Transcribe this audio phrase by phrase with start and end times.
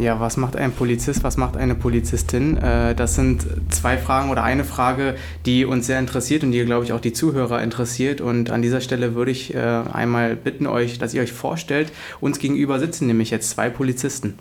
[0.00, 2.56] Ja, was macht ein Polizist, was macht eine Polizistin?
[2.56, 5.14] Äh, das sind zwei Fragen oder eine Frage,
[5.44, 8.22] die uns sehr interessiert und die, glaube ich, auch die Zuhörer interessiert.
[8.22, 12.38] Und an dieser Stelle würde ich äh, einmal bitten euch, dass ihr euch vorstellt, uns
[12.38, 14.38] gegenüber sitzen nämlich jetzt zwei Polizisten.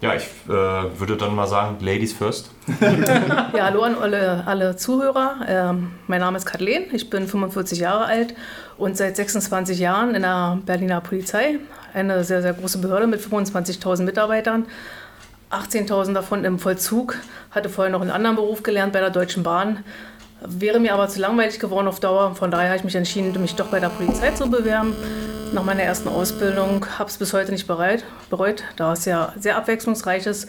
[0.00, 2.52] Ja, ich äh, würde dann mal sagen, Ladies first.
[2.80, 5.38] ja, hallo an alle, alle Zuhörer.
[5.48, 8.34] Ähm, mein Name ist Kathleen, ich bin 45 Jahre alt
[8.76, 11.58] und seit 26 Jahren in der Berliner Polizei.
[11.98, 14.66] Eine sehr, sehr große Behörde mit 25.000 Mitarbeitern.
[15.50, 17.16] 18.000 davon im Vollzug.
[17.50, 19.84] Hatte vorher noch einen anderen Beruf gelernt bei der Deutschen Bahn.
[20.40, 22.36] Wäre mir aber zu langweilig geworden auf Dauer.
[22.36, 24.94] Von daher habe ich mich entschieden, mich doch bei der Polizei zu bewerben.
[25.52, 29.56] Nach meiner ersten Ausbildung habe es bis heute nicht bereit, bereut, da es ja sehr
[29.56, 30.48] abwechslungsreich ist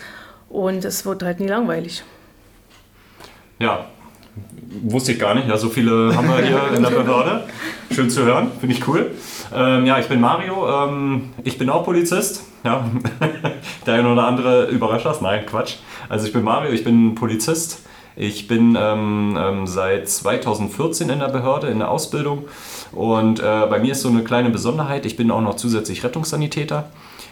[0.50, 2.04] und es wird halt nie langweilig.
[3.58, 3.88] Ja,
[4.84, 5.48] wusste ich gar nicht.
[5.48, 7.46] Ja, so viele haben wir hier in der Behörde.
[7.92, 9.12] Schön zu hören, finde ich cool.
[9.54, 10.68] Ähm, ja, ich bin Mario.
[10.68, 12.44] Ähm, ich bin auch Polizist.
[12.64, 12.86] Ja,
[13.86, 15.22] der eine oder andere überrascht das.
[15.22, 15.76] Nein, Quatsch.
[16.08, 17.84] Also ich bin Mario, ich bin Polizist.
[18.16, 22.46] Ich bin ähm, ähm seit 2014 in der Behörde, in der Ausbildung
[22.92, 26.90] und äh, bei mir ist so eine kleine Besonderheit, ich bin auch noch zusätzlich Rettungssanitäter.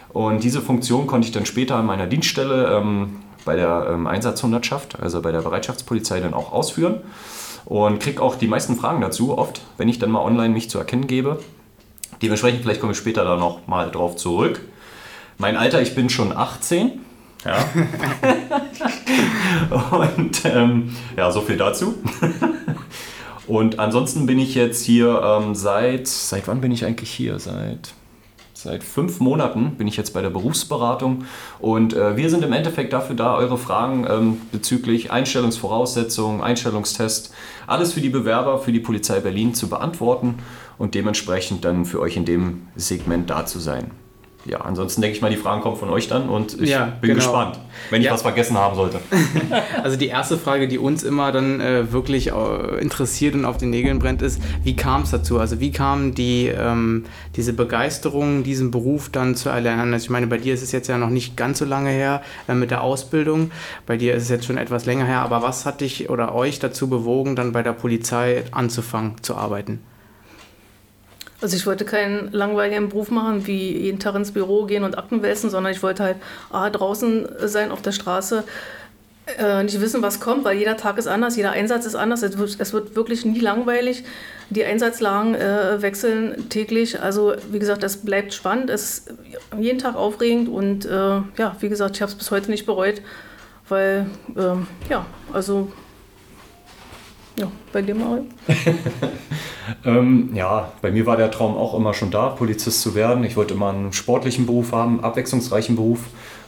[0.09, 4.99] Und diese Funktion konnte ich dann später an meiner Dienststelle ähm, bei der ähm, Einsatzhundertschaft,
[4.99, 6.97] also bei der Bereitschaftspolizei, dann auch ausführen.
[7.65, 10.77] Und kriege auch die meisten Fragen dazu, oft, wenn ich dann mal online mich zu
[10.77, 11.39] erkennen gebe.
[12.21, 14.61] Dementsprechend, vielleicht komme ich später da noch mal drauf zurück.
[15.37, 16.99] Mein Alter, ich bin schon 18.
[17.45, 17.57] Ja.
[19.97, 21.95] Und ähm, ja, so viel dazu.
[23.47, 27.39] Und ansonsten bin ich jetzt hier ähm, seit, seit wann bin ich eigentlich hier?
[27.39, 27.93] Seit,
[28.61, 31.25] seit fünf Monaten bin ich jetzt bei der Berufsberatung
[31.59, 37.33] und äh, wir sind im Endeffekt dafür da, eure Fragen ähm, bezüglich Einstellungsvoraussetzungen, Einstellungstest,
[37.67, 40.39] alles für die Bewerber, für die Polizei Berlin zu beantworten
[40.77, 43.91] und dementsprechend dann für euch in dem Segment da zu sein
[44.47, 47.09] ja, ansonsten denke ich mal, die Fragen kommen von euch dann und ich ja, bin
[47.09, 47.15] genau.
[47.15, 47.59] gespannt,
[47.89, 48.13] wenn ich ja.
[48.13, 48.99] was vergessen haben sollte.
[49.83, 53.69] Also die erste Frage, die uns immer dann äh, wirklich äh, interessiert und auf den
[53.69, 55.39] Nägeln brennt, ist, wie kam es dazu?
[55.39, 59.93] Also wie kam die, ähm, diese Begeisterung, diesen Beruf dann zu erlernen?
[59.93, 62.21] Also ich meine, bei dir ist es jetzt ja noch nicht ganz so lange her
[62.47, 63.51] äh, mit der Ausbildung,
[63.85, 66.59] bei dir ist es jetzt schon etwas länger her, aber was hat dich oder euch
[66.59, 69.79] dazu bewogen, dann bei der Polizei anzufangen zu arbeiten?
[71.39, 75.21] Also ich wollte keinen langweiligen Beruf machen, wie jeden Tag ins Büro gehen und Akten
[75.21, 76.17] wälzen, sondern ich wollte halt
[76.49, 78.43] ah, draußen sein auf der Straße,
[79.37, 82.23] äh, nicht wissen, was kommt, weil jeder Tag ist anders, jeder Einsatz ist anders.
[82.23, 84.03] Es wird, es wird wirklich nie langweilig.
[84.49, 87.01] Die Einsatzlagen äh, wechseln täglich.
[87.01, 89.13] Also wie gesagt, es bleibt spannend, es ist
[89.59, 93.01] jeden Tag aufregend und äh, ja, wie gesagt, ich habe es bis heute nicht bereut,
[93.67, 94.05] weil
[94.37, 95.71] ähm, ja, also
[97.37, 98.23] ja, bei dir mal.
[99.85, 103.23] ähm, ja, bei mir war der Traum auch immer schon da, Polizist zu werden.
[103.23, 105.99] Ich wollte immer einen sportlichen Beruf haben, abwechslungsreichen Beruf.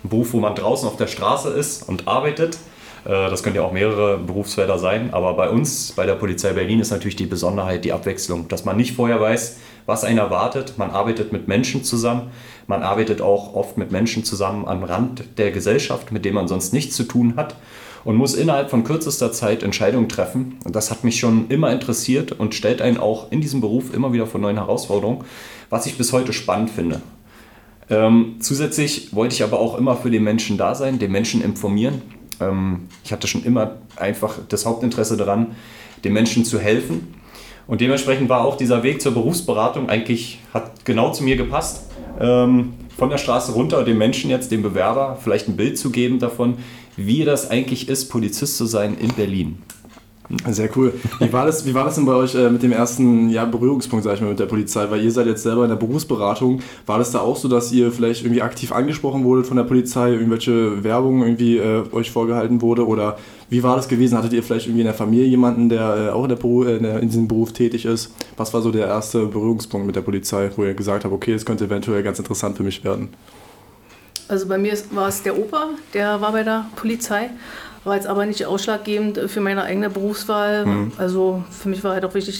[0.04, 2.58] Einen Beruf, wo man draußen auf der Straße ist und arbeitet.
[3.06, 5.14] Äh, das können ja auch mehrere Berufsfelder sein.
[5.14, 8.48] Aber bei uns, bei der Polizei Berlin, ist natürlich die Besonderheit die Abwechslung.
[8.48, 10.74] Dass man nicht vorher weiß, was einen erwartet.
[10.78, 12.32] Man arbeitet mit Menschen zusammen.
[12.68, 16.74] Man arbeitet auch oft mit Menschen zusammen am Rand der Gesellschaft, mit denen man sonst
[16.74, 17.56] nichts zu tun hat
[18.04, 20.58] und muss innerhalb von kürzester Zeit Entscheidungen treffen.
[20.64, 24.14] Und das hat mich schon immer interessiert und stellt einen auch in diesem Beruf immer
[24.14, 25.24] wieder vor neuen Herausforderungen,
[25.70, 27.02] was ich bis heute spannend finde.
[27.90, 32.02] Ähm, zusätzlich wollte ich aber auch immer für den Menschen da sein, den Menschen informieren.
[32.40, 35.56] Ähm, ich hatte schon immer einfach das Hauptinteresse daran,
[36.04, 37.16] den Menschen zu helfen.
[37.68, 41.92] Und dementsprechend war auch dieser Weg zur Berufsberatung eigentlich, hat genau zu mir gepasst.
[42.20, 46.20] Ähm, von der Straße runter dem Menschen jetzt, dem Bewerber, vielleicht ein Bild zu geben
[46.20, 46.58] davon,
[47.06, 49.58] wie das eigentlich ist, Polizist zu sein in Berlin.
[50.48, 50.94] Sehr cool.
[51.20, 54.06] Wie war das, wie war das denn bei euch äh, mit dem ersten ja, Berührungspunkt,
[54.06, 54.86] sag ich mal, mit der Polizei?
[54.92, 56.62] Weil ihr seid jetzt selber in der Berufsberatung.
[56.86, 60.12] War das da auch so, dass ihr vielleicht irgendwie aktiv angesprochen wurdet von der Polizei,
[60.12, 62.86] irgendwelche Werbung irgendwie äh, euch vorgehalten wurde?
[62.86, 63.18] Oder
[63.50, 64.20] wie war das gewesen?
[64.20, 66.78] Hattet ihr vielleicht irgendwie in der Familie jemanden, der äh, auch in, der Beruf, äh,
[66.78, 68.14] in, diesem Beruf tätig ist?
[68.38, 71.44] Was war so der erste Berührungspunkt mit der Polizei, wo ihr gesagt habt, okay, es
[71.44, 73.10] könnte eventuell ganz interessant für mich werden?
[74.30, 77.32] Also bei mir war es der Opa, der war bei der Polizei,
[77.84, 80.66] war jetzt aber nicht ausschlaggebend für meine eigene Berufswahl.
[80.66, 80.92] Mhm.
[80.98, 82.40] Also für mich war halt auch wichtig,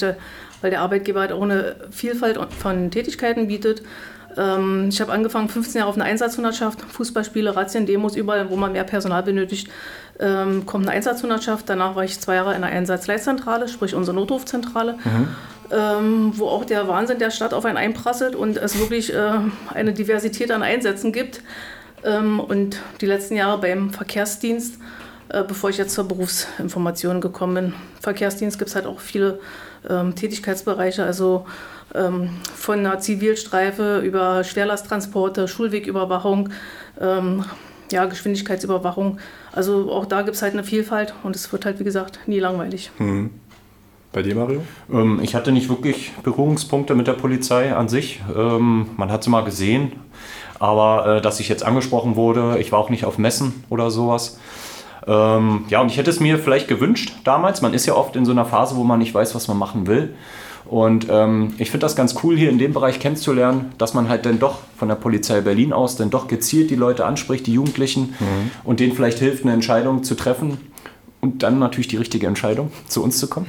[0.62, 3.82] weil der Arbeitgeber halt auch eine Vielfalt von Tätigkeiten bietet.
[4.38, 8.72] Ähm, ich habe angefangen, 15 Jahre auf einer Einsatzhundertschaft, Fußballspiele, Razzien, Demos, überall, wo man
[8.72, 9.70] mehr Personal benötigt,
[10.20, 11.68] ähm, kommt eine Einsatzhundertschaft.
[11.68, 14.94] Danach war ich zwei Jahre in der Einsatzleitzentrale, sprich unsere Notrufzentrale.
[14.94, 15.28] Mhm.
[15.72, 19.32] Ähm, wo auch der Wahnsinn der Stadt auf einen einprasselt und es wirklich äh,
[19.74, 21.42] eine Diversität an Einsätzen gibt.
[22.04, 24.80] Ähm, und die letzten Jahre beim Verkehrsdienst,
[25.30, 27.74] äh, bevor ich jetzt zur Berufsinformation gekommen bin.
[28.02, 29.40] Verkehrsdienst gibt es halt auch viele
[29.88, 31.46] ähm, Tätigkeitsbereiche, also
[31.94, 36.50] ähm, von einer Zivilstreife über Schwerlasttransporte, Schulwegüberwachung,
[37.00, 37.46] ähm,
[37.92, 39.20] ja, Geschwindigkeitsüberwachung.
[39.52, 42.40] Also auch da gibt es halt eine Vielfalt und es wird halt, wie gesagt, nie
[42.40, 42.92] langweilig.
[43.00, 43.32] Mhm.
[44.12, 44.64] Bei dir, Mario?
[44.92, 48.22] Ähm, ich hatte nicht wirklich Berührungspunkte mit der Polizei an sich.
[48.36, 49.92] Ähm, man hat sie mal gesehen,
[50.58, 54.40] aber äh, dass ich jetzt angesprochen wurde, ich war auch nicht auf Messen oder sowas.
[55.06, 57.62] Ähm, ja, und ich hätte es mir vielleicht gewünscht damals.
[57.62, 59.86] Man ist ja oft in so einer Phase, wo man nicht weiß, was man machen
[59.86, 60.16] will.
[60.66, 64.26] Und ähm, ich finde das ganz cool, hier in dem Bereich kennenzulernen, dass man halt
[64.26, 68.16] dann doch von der Polizei Berlin aus dann doch gezielt die Leute anspricht, die Jugendlichen,
[68.20, 68.52] mhm.
[68.64, 70.60] und denen vielleicht hilft, eine Entscheidung zu treffen.
[71.22, 73.48] Und dann natürlich die richtige Entscheidung, zu uns zu kommen.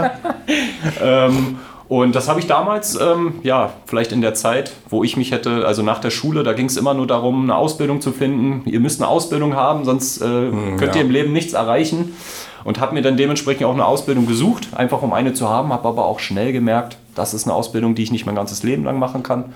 [1.02, 1.58] ähm,
[1.88, 5.66] und das habe ich damals, ähm, ja, vielleicht in der Zeit, wo ich mich hätte,
[5.66, 8.62] also nach der Schule, da ging es immer nur darum, eine Ausbildung zu finden.
[8.68, 11.00] Ihr müsst eine Ausbildung haben, sonst äh, hm, könnt ja.
[11.00, 12.16] ihr im Leben nichts erreichen
[12.64, 15.86] und habe mir dann dementsprechend auch eine Ausbildung gesucht, einfach um eine zu haben, habe
[15.86, 18.98] aber auch schnell gemerkt, das ist eine Ausbildung, die ich nicht mein ganzes Leben lang
[18.98, 19.52] machen kann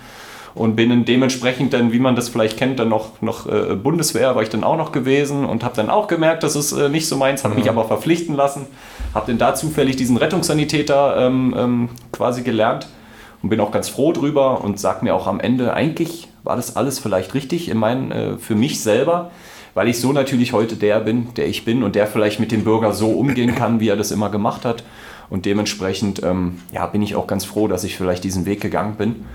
[0.56, 4.34] und bin dann dementsprechend dann, wie man das vielleicht kennt, dann noch, noch äh, Bundeswehr
[4.34, 7.06] war ich dann auch noch gewesen und habe dann auch gemerkt, das ist äh, nicht
[7.06, 7.60] so meins, habe mhm.
[7.60, 8.66] mich aber verpflichten lassen,
[9.14, 12.88] habe dann da zufällig diesen Rettungssanitäter ähm, ähm, quasi gelernt
[13.42, 16.74] und bin auch ganz froh drüber und sage mir auch am Ende, eigentlich war das
[16.74, 19.30] alles vielleicht richtig in meinen, äh, für mich selber,
[19.74, 22.64] weil ich so natürlich heute der bin, der ich bin und der vielleicht mit dem
[22.64, 24.84] Bürger so umgehen kann, wie er das immer gemacht hat.
[25.28, 28.94] Und dementsprechend ähm, ja, bin ich auch ganz froh, dass ich vielleicht diesen Weg gegangen
[28.94, 29.26] bin.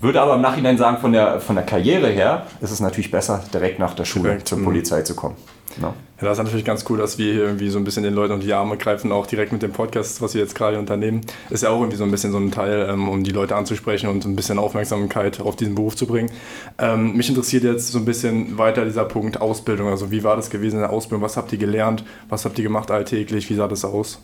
[0.00, 3.42] Würde aber im Nachhinein sagen, von der, von der Karriere her ist es natürlich besser,
[3.52, 4.48] direkt nach der Schule direkt.
[4.48, 4.64] zur mhm.
[4.64, 5.36] Polizei zu kommen.
[5.80, 5.94] No.
[6.18, 8.32] Ja, das ist natürlich ganz cool, dass wir hier irgendwie so ein bisschen den Leuten
[8.32, 11.20] unter die Arme greifen, auch direkt mit dem Podcast, was wir jetzt gerade unternehmen.
[11.50, 14.08] Ist ja auch irgendwie so ein bisschen so ein Teil, ähm, um die Leute anzusprechen
[14.08, 16.30] und ein bisschen Aufmerksamkeit auf diesen Beruf zu bringen.
[16.78, 19.88] Ähm, mich interessiert jetzt so ein bisschen weiter dieser Punkt Ausbildung.
[19.88, 21.22] Also wie war das gewesen in der Ausbildung?
[21.22, 22.02] Was habt ihr gelernt?
[22.30, 23.50] Was habt ihr gemacht alltäglich?
[23.50, 24.18] Wie sah das aus?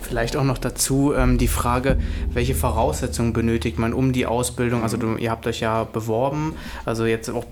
[0.00, 1.98] Vielleicht auch noch dazu ähm, die Frage,
[2.32, 4.82] welche Voraussetzungen benötigt man um die Ausbildung?
[4.82, 6.54] Also du, ihr habt euch ja beworben,
[6.86, 7.44] also jetzt auch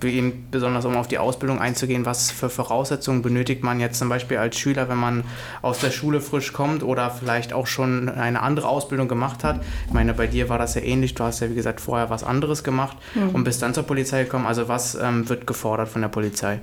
[0.51, 4.59] besonders um auf die Ausbildung einzugehen, was für Voraussetzungen benötigt man jetzt zum Beispiel als
[4.59, 5.25] Schüler, wenn man
[5.63, 9.61] aus der Schule frisch kommt oder vielleicht auch schon eine andere Ausbildung gemacht hat.
[9.87, 11.15] Ich meine, bei dir war das ja ähnlich.
[11.15, 13.31] Du hast ja, wie gesagt, vorher was anderes gemacht mhm.
[13.31, 14.47] und bist dann zur Polizei gekommen.
[14.47, 16.61] Also was ähm, wird gefordert von der Polizei?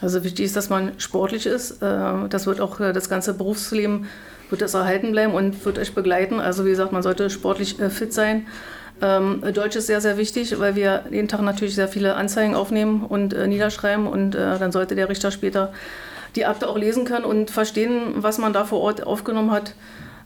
[0.00, 1.82] Also wichtig ist, dass man sportlich ist.
[1.82, 4.06] Äh, das wird auch äh, das ganze Berufsleben
[4.52, 6.38] wird das erhalten bleiben und wird euch begleiten.
[6.38, 8.46] Also wie gesagt, man sollte sportlich äh, fit sein.
[9.02, 13.04] Ähm, Deutsch ist sehr, sehr wichtig, weil wir jeden Tag natürlich sehr viele Anzeigen aufnehmen
[13.04, 15.72] und niederschreiben und dann sollte der Richter später
[16.36, 19.74] die Akte auch lesen können und verstehen, was man da vor Ort aufgenommen hat.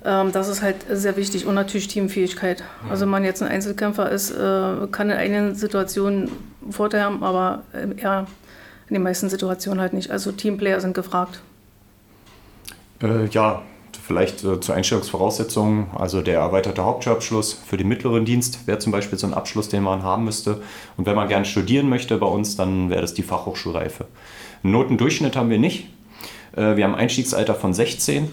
[0.05, 2.63] Ähm, das ist halt sehr wichtig und natürlich Teamfähigkeit.
[2.89, 6.31] Also wenn man jetzt ein Einzelkämpfer ist, äh, kann in einigen Situationen
[6.71, 8.27] Vorteile haben, aber äh, eher
[8.89, 10.11] in den meisten Situationen halt nicht.
[10.11, 11.41] Also Teamplayer sind gefragt.
[13.03, 13.63] Äh, ja,
[14.07, 15.89] vielleicht äh, zur Einstellungsvoraussetzungen.
[15.97, 19.83] Also der erweiterte Hauptschulabschluss für den mittleren Dienst wäre zum Beispiel so ein Abschluss, den
[19.83, 20.63] man haben müsste.
[20.97, 24.07] Und wenn man gerne studieren möchte bei uns, dann wäre das die Fachhochschulreife.
[24.63, 25.89] Notendurchschnitt haben wir nicht.
[26.55, 28.29] Äh, wir haben ein Einstiegsalter von 16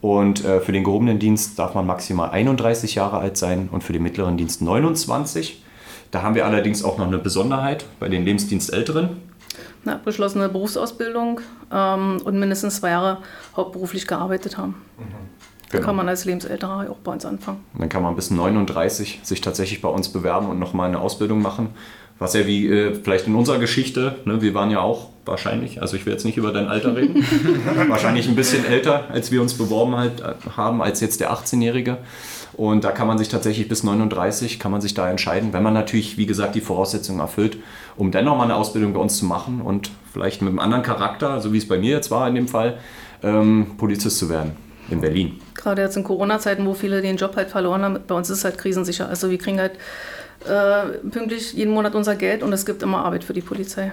[0.00, 3.92] und äh, für den gehobenen Dienst darf man maximal 31 Jahre alt sein und für
[3.92, 5.62] den mittleren Dienst 29.
[6.10, 9.29] Da haben wir allerdings auch noch eine Besonderheit bei den Lebensdienstälteren.
[9.84, 11.40] Eine abgeschlossene Berufsausbildung
[11.72, 13.18] ähm, und mindestens zwei Jahre
[13.56, 14.74] hauptberuflich gearbeitet haben.
[14.98, 15.30] Mhm.
[15.70, 15.86] Da genau.
[15.86, 17.64] kann man als Lebensälterer auch bei uns anfangen.
[17.78, 21.68] Dann kann man bis 39 sich tatsächlich bei uns bewerben und nochmal eine Ausbildung machen.
[22.18, 25.96] Was ja wie äh, vielleicht in unserer Geschichte, ne, wir waren ja auch wahrscheinlich, also
[25.96, 27.24] ich will jetzt nicht über dein Alter reden,
[27.88, 31.98] wahrscheinlich ein bisschen älter, als wir uns beworben halt, äh, haben, als jetzt der 18-Jährige.
[32.60, 35.72] Und da kann man sich tatsächlich bis 39, kann man sich da entscheiden, wenn man
[35.72, 37.56] natürlich, wie gesagt, die Voraussetzungen erfüllt,
[37.96, 41.40] um dennoch mal eine Ausbildung bei uns zu machen und vielleicht mit einem anderen Charakter,
[41.40, 42.76] so wie es bei mir jetzt war in dem Fall,
[43.22, 44.58] ähm, Polizist zu werden
[44.90, 45.40] in Berlin.
[45.54, 48.44] Gerade jetzt in Corona-Zeiten, wo viele den Job halt verloren haben, bei uns ist es
[48.44, 49.08] halt krisensicher.
[49.08, 49.72] Also wir kriegen halt
[50.46, 53.92] äh, pünktlich jeden Monat unser Geld und es gibt immer Arbeit für die Polizei.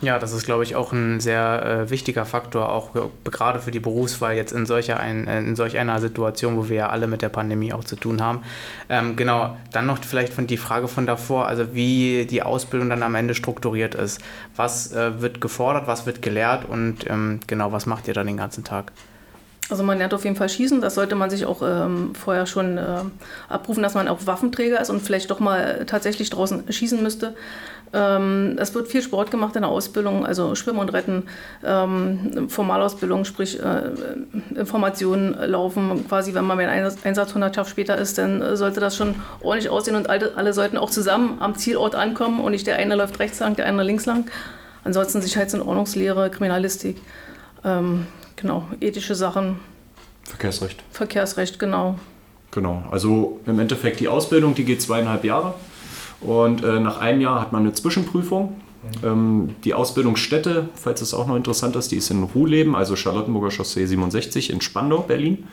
[0.00, 2.90] Ja, das ist, glaube ich, auch ein sehr äh, wichtiger Faktor, auch
[3.24, 6.76] gerade für die Berufswahl jetzt in, solcher ein, äh, in solch einer Situation, wo wir
[6.76, 8.42] ja alle mit der Pandemie auch zu tun haben.
[8.88, 13.02] Ähm, genau, dann noch vielleicht von die Frage von davor, also wie die Ausbildung dann
[13.02, 14.20] am Ende strukturiert ist.
[14.54, 18.36] Was äh, wird gefordert, was wird gelehrt und ähm, genau, was macht ihr dann den
[18.36, 18.92] ganzen Tag?
[19.68, 20.80] Also man lernt auf jeden Fall schießen.
[20.80, 23.00] Das sollte man sich auch ähm, vorher schon äh,
[23.48, 27.34] abrufen, dass man auch Waffenträger ist und vielleicht doch mal tatsächlich draußen schießen müsste.
[27.92, 31.24] Ähm, es wird viel Sport gemacht in der Ausbildung, also Schwimmen und Retten,
[31.64, 33.92] ähm, Formalausbildung, sprich äh,
[34.54, 36.06] Informationen laufen.
[36.08, 40.10] Quasi, wenn man mit einer Einsatzhundertschaft später ist, dann sollte das schon ordentlich aussehen und
[40.10, 43.56] alle, alle sollten auch zusammen am Zielort ankommen und nicht der eine läuft rechts lang,
[43.56, 44.30] der andere links lang.
[44.84, 47.00] Ansonsten Sicherheits- und Ordnungslehre, Kriminalistik,
[47.64, 48.06] ähm,
[48.36, 49.58] genau, ethische Sachen.
[50.24, 50.82] Verkehrsrecht.
[50.90, 51.98] Verkehrsrecht, genau.
[52.50, 55.54] Genau, also im Endeffekt die Ausbildung, die geht zweieinhalb Jahre.
[56.20, 58.60] Und äh, nach einem Jahr hat man eine Zwischenprüfung.
[59.04, 63.50] Ähm, die Ausbildungsstätte, falls es auch noch interessant ist, die ist in Ruhleben, also Charlottenburger
[63.50, 65.46] Chaussee 67 in Spandau, Berlin.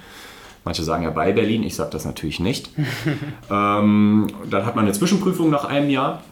[0.63, 2.70] Manche sagen ja bei Berlin, ich sage das natürlich nicht.
[3.52, 6.24] ähm, dann hat man eine Zwischenprüfung nach einem Jahr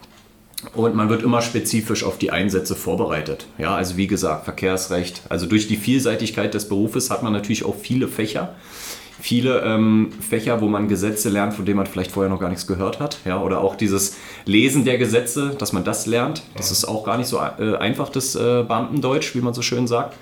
[0.74, 3.48] und man wird immer spezifisch auf die Einsätze vorbereitet.
[3.58, 5.22] Ja, also wie gesagt, Verkehrsrecht.
[5.30, 8.56] Also durch die Vielseitigkeit des Berufes hat man natürlich auch viele Fächer
[9.22, 12.68] viele ähm, Fächer, wo man Gesetze lernt, von denen man vielleicht vorher noch gar nichts
[12.68, 13.20] gehört hat.
[13.26, 16.44] Ja, oder auch dieses Lesen der Gesetze, dass man das lernt.
[16.58, 19.88] Das ist auch gar nicht so äh, einfach, das äh, Beamtendeutsch, wie man so schön
[19.88, 20.18] sagt.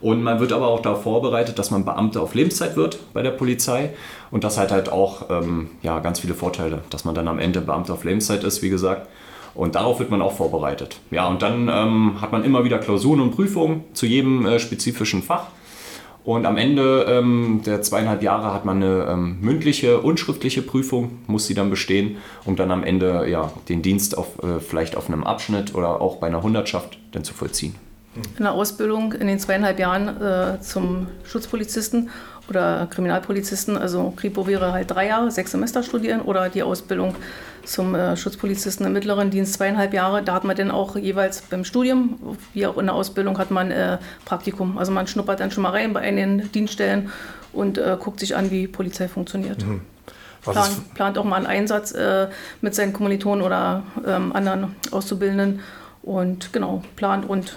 [0.00, 3.30] Und man wird aber auch darauf vorbereitet, dass man Beamte auf Lebenszeit wird bei der
[3.30, 3.90] Polizei.
[4.30, 7.60] Und das hat halt auch ähm, ja, ganz viele Vorteile, dass man dann am Ende
[7.60, 9.08] Beamte auf Lebenszeit ist, wie gesagt.
[9.54, 10.98] Und darauf wird man auch vorbereitet.
[11.10, 15.22] Ja, und dann ähm, hat man immer wieder Klausuren und Prüfungen zu jedem äh, spezifischen
[15.22, 15.48] Fach.
[16.24, 21.18] Und am Ende ähm, der zweieinhalb Jahre hat man eine ähm, mündliche und schriftliche Prüfung,
[21.26, 25.08] muss sie dann bestehen, um dann am Ende ja, den Dienst auf, äh, vielleicht auf
[25.08, 27.74] einem Abschnitt oder auch bei einer Hundertschaft dann zu vollziehen.
[28.36, 32.10] In der Ausbildung in den zweieinhalb Jahren äh, zum Schutzpolizisten
[32.52, 37.14] oder Kriminalpolizisten, also Kripo wäre halt drei Jahre, sechs Semester studieren oder die Ausbildung
[37.64, 40.22] zum äh, Schutzpolizisten im mittleren Dienst zweieinhalb Jahre.
[40.22, 42.18] Da hat man dann auch jeweils beim Studium,
[42.52, 44.76] wie auch in der Ausbildung, hat man äh, Praktikum.
[44.76, 47.10] Also man schnuppert dann schon mal rein bei den Dienststellen
[47.52, 49.64] und äh, guckt sich an, wie Polizei funktioniert.
[49.64, 49.80] Mhm.
[50.42, 52.28] Plan, plant auch mal einen Einsatz äh,
[52.60, 55.60] mit seinen Kommilitonen oder ähm, anderen Auszubildenden
[56.02, 57.56] und genau, plant und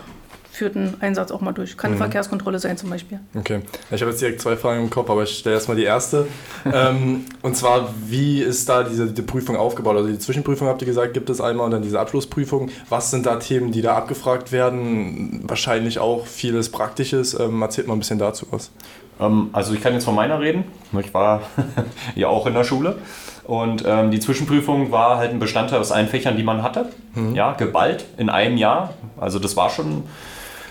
[0.56, 1.78] führt einen Einsatz auch mal durch.
[1.78, 2.04] Kann eine mhm.
[2.04, 3.20] Verkehrskontrolle sein zum Beispiel.
[3.38, 3.62] Okay.
[3.92, 6.28] Ich habe jetzt direkt zwei Fragen im Kopf, aber ich stelle erstmal die erste.
[6.74, 9.98] ähm, und zwar, wie ist da diese die Prüfung aufgebaut?
[9.98, 12.70] Also die Zwischenprüfung habt ihr gesagt, gibt es einmal und dann diese Abschlussprüfung.
[12.90, 15.42] Was sind da Themen, die da abgefragt werden?
[15.44, 17.38] Wahrscheinlich auch vieles Praktisches.
[17.40, 18.72] Ähm, erzählt mal ein bisschen dazu was.
[19.20, 20.64] Ähm, also ich kann jetzt von meiner reden.
[21.00, 21.42] Ich war
[22.16, 22.98] ja auch in der Schule.
[23.44, 26.90] Und ähm, die Zwischenprüfung war halt ein Bestandteil aus allen Fächern, die man hatte.
[27.14, 27.36] Mhm.
[27.36, 28.94] Ja, geballt in einem Jahr.
[29.18, 30.04] Also das war schon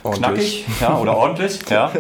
[0.05, 0.65] ordentlich.
[0.67, 1.59] knackig ja, oder ordentlich.
[1.71, 1.91] ja.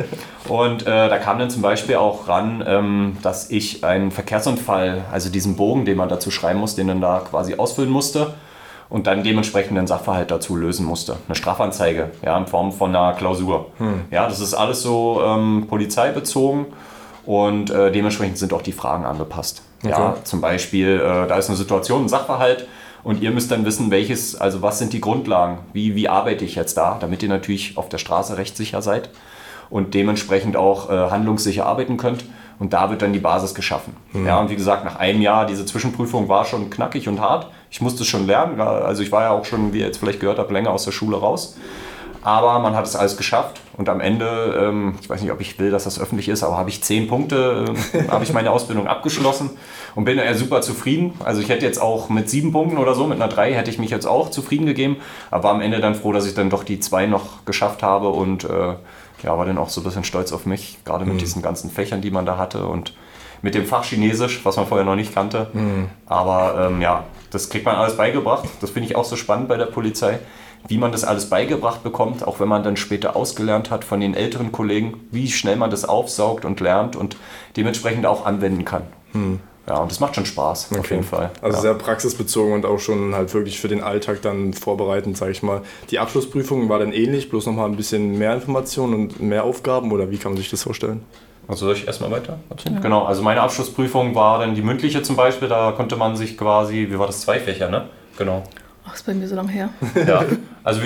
[0.48, 5.30] Und äh, da kam dann zum Beispiel auch ran, ähm, dass ich einen Verkehrsunfall, also
[5.30, 8.34] diesen Bogen, den man dazu schreiben muss, den dann da quasi ausfüllen musste
[8.90, 11.16] und dann dementsprechend einen Sachverhalt dazu lösen musste.
[11.26, 13.66] Eine Strafanzeige ja, in Form von einer Klausur.
[13.78, 14.02] Hm.
[14.10, 16.66] Ja, das ist alles so ähm, polizeibezogen
[17.24, 19.62] und äh, dementsprechend sind auch die Fragen angepasst.
[19.82, 19.90] Okay.
[19.90, 22.66] Ja, zum Beispiel, äh, da ist eine Situation, ein Sachverhalt
[23.04, 26.54] und ihr müsst dann wissen, welches, also was sind die Grundlagen, wie, wie arbeite ich
[26.54, 29.10] jetzt da, damit ihr natürlich auf der Straße rechtssicher seid
[29.70, 32.24] und dementsprechend auch äh, handlungssicher arbeiten könnt.
[32.60, 33.96] Und da wird dann die Basis geschaffen.
[34.12, 34.26] Mhm.
[34.26, 37.50] Ja, und wie gesagt, nach einem Jahr, diese Zwischenprüfung war schon knackig und hart.
[37.68, 38.60] Ich musste es schon lernen.
[38.60, 40.92] Also ich war ja auch schon, wie ihr jetzt vielleicht gehört habt, länger aus der
[40.92, 41.56] Schule raus.
[42.24, 45.58] Aber man hat es alles geschafft und am Ende, ähm, ich weiß nicht, ob ich
[45.58, 48.88] will, dass das öffentlich ist, aber habe ich zehn Punkte, äh, habe ich meine Ausbildung
[48.88, 49.50] abgeschlossen
[49.94, 51.12] und bin ja super zufrieden.
[51.22, 53.78] Also ich hätte jetzt auch mit sieben Punkten oder so, mit einer drei hätte ich
[53.78, 54.96] mich jetzt auch zufrieden gegeben,
[55.30, 58.44] aber am Ende dann froh, dass ich dann doch die zwei noch geschafft habe und
[58.44, 58.74] äh,
[59.22, 61.18] ja, war dann auch so ein bisschen stolz auf mich, gerade mit mhm.
[61.18, 62.94] diesen ganzen Fächern, die man da hatte und
[63.42, 65.48] mit dem Fach Chinesisch, was man vorher noch nicht kannte.
[65.52, 65.90] Mhm.
[66.06, 68.48] Aber ähm, ja, das kriegt man alles beigebracht.
[68.62, 70.18] Das finde ich auch so spannend bei der Polizei
[70.68, 74.14] wie man das alles beigebracht bekommt, auch wenn man dann später ausgelernt hat von den
[74.14, 77.16] älteren Kollegen, wie schnell man das aufsaugt und lernt und
[77.56, 78.82] dementsprechend auch anwenden kann.
[79.12, 79.40] Hm.
[79.66, 80.80] Ja, und das macht schon Spaß, okay.
[80.80, 81.30] auf jeden Fall.
[81.40, 81.62] Also ja.
[81.62, 85.62] sehr praxisbezogen und auch schon halt wirklich für den Alltag dann vorbereitend, sage ich mal.
[85.90, 90.10] Die Abschlussprüfung war dann ähnlich, bloß nochmal ein bisschen mehr Informationen und mehr Aufgaben oder
[90.10, 91.02] wie kann man sich das vorstellen?
[91.48, 92.76] Also soll ich erstmal weiter erzählen?
[92.76, 92.80] Ja.
[92.80, 96.88] Genau, also meine Abschlussprüfung war dann die mündliche zum Beispiel, da konnte man sich quasi,
[96.90, 97.88] wie war das, zwei Fächer, ne?
[98.18, 98.44] Genau.
[98.94, 99.70] Ach, ist bei mir so lange her.
[100.06, 100.24] Ja,
[100.62, 100.80] also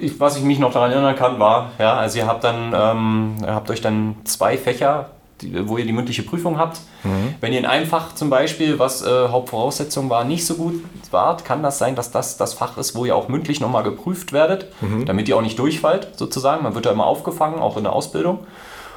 [0.00, 3.36] ich, was ich mich noch daran erinnern kann, war, ja, also ihr habt dann, ähm,
[3.46, 5.10] habt euch dann zwei Fächer,
[5.42, 6.80] die, wo ihr die mündliche Prüfung habt.
[7.04, 7.34] Mhm.
[7.40, 11.44] Wenn ihr in einem Fach zum Beispiel, was äh, Hauptvoraussetzung war, nicht so gut wart,
[11.44, 14.72] kann das sein, dass das das Fach ist, wo ihr auch mündlich nochmal geprüft werdet,
[14.80, 15.04] mhm.
[15.04, 16.62] damit ihr auch nicht durchfallt, sozusagen.
[16.62, 18.40] Man wird da immer aufgefangen, auch in der Ausbildung.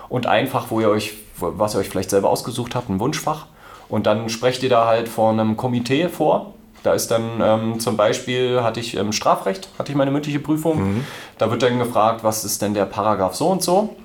[0.07, 3.47] Und ein Fach, wo ihr euch, was ihr euch vielleicht selber ausgesucht habt, ein Wunschfach.
[3.89, 6.53] Und dann sprecht ihr da halt vor einem Komitee vor
[6.85, 10.95] da ist dann ähm, zum Beispiel, hatte ich im Strafrecht, hatte ich meine mündliche Prüfung.
[10.95, 11.05] Mhm.
[11.37, 13.95] Da wird dann gefragt, was ist denn der Paragraph so und so.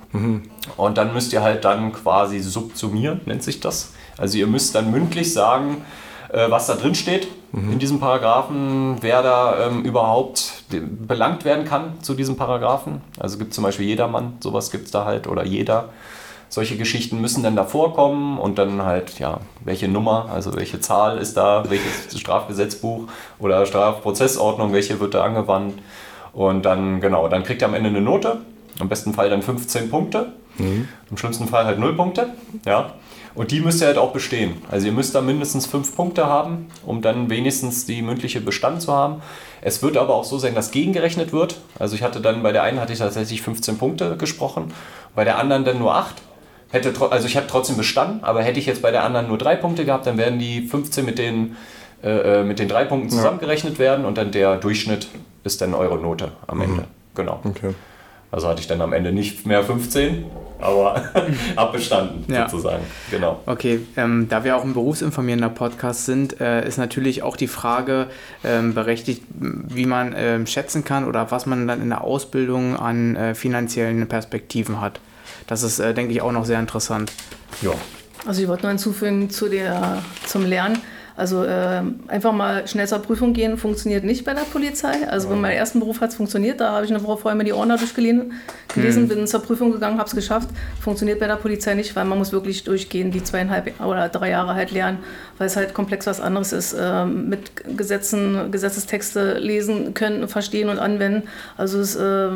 [0.76, 3.92] Und dann müsst ihr halt dann quasi subsumieren, nennt sich das.
[4.16, 5.84] Also ihr müsst dann mündlich sagen,
[6.30, 11.94] äh, was da drin steht in diesem Paragraphen, wer da ähm, überhaupt belangt werden kann
[12.00, 13.00] zu diesem Paragraphen.
[13.18, 15.88] Also gibt zum Beispiel jedermann, sowas gibt es da halt, oder jeder.
[16.50, 21.18] Solche Geschichten müssen dann da vorkommen und dann halt, ja, welche Nummer, also welche Zahl
[21.18, 23.04] ist da, welches Strafgesetzbuch
[23.38, 25.78] oder Strafprozessordnung, welche wird da angewandt.
[26.32, 28.38] Und dann, genau, dann kriegt ihr am Ende eine Note.
[28.80, 30.32] Im besten Fall dann 15 Punkte.
[31.08, 32.30] Im schlimmsten Fall halt 0 Punkte.
[32.66, 32.94] Ja.
[33.34, 34.56] Und die müsst ihr halt auch bestehen.
[34.70, 38.92] Also ihr müsst da mindestens 5 Punkte haben, um dann wenigstens die mündliche Bestand zu
[38.92, 39.22] haben.
[39.62, 41.60] Es wird aber auch so sein, dass gegengerechnet wird.
[41.78, 44.72] Also ich hatte dann bei der einen hatte ich tatsächlich 15 Punkte gesprochen,
[45.14, 46.16] bei der anderen dann nur 8.
[46.72, 49.56] Hätte, also ich habe trotzdem bestanden, aber hätte ich jetzt bei der anderen nur 3
[49.56, 51.56] Punkte gehabt, dann werden die 15 mit den,
[52.02, 55.08] äh, äh, mit den 3 Punkten zusammengerechnet werden und dann der Durchschnitt
[55.42, 56.84] ist dann eure Note am Ende.
[57.14, 57.40] Genau.
[57.44, 57.74] Okay.
[58.32, 60.24] Also hatte ich dann am Ende nicht mehr 15,
[60.60, 61.02] aber
[61.56, 62.48] abbestanden Ja.
[62.48, 62.84] sozusagen.
[63.10, 63.40] Genau.
[63.46, 68.06] Okay, ähm, da wir auch ein berufsinformierender Podcast sind, äh, ist natürlich auch die Frage
[68.44, 73.16] ähm, berechtigt, wie man ähm, schätzen kann oder was man dann in der Ausbildung an
[73.16, 75.00] äh, finanziellen Perspektiven hat.
[75.50, 77.12] Das ist, äh, denke ich, auch noch sehr interessant.
[77.60, 77.72] Ja.
[78.24, 80.78] Also ich wollte nur hinzufügen zu der, zum Lernen.
[81.20, 85.06] Also äh, einfach mal schnell zur Prüfung gehen, funktioniert nicht bei der Polizei.
[85.06, 87.44] Also bei meinem ersten Beruf hat es funktioniert, da habe ich eine Woche vorher mir
[87.44, 88.32] die Ordner durchgelesen,
[88.74, 90.48] gelesen, bin zur Prüfung gegangen, habe es geschafft.
[90.80, 94.54] Funktioniert bei der Polizei nicht, weil man muss wirklich durchgehen, die zweieinhalb oder drei Jahre
[94.54, 95.00] halt lernen,
[95.36, 100.78] weil es halt komplex was anderes ist, äh, mit Gesetzen, Gesetzestexte lesen können, verstehen und
[100.78, 101.24] anwenden.
[101.58, 102.30] Also es äh,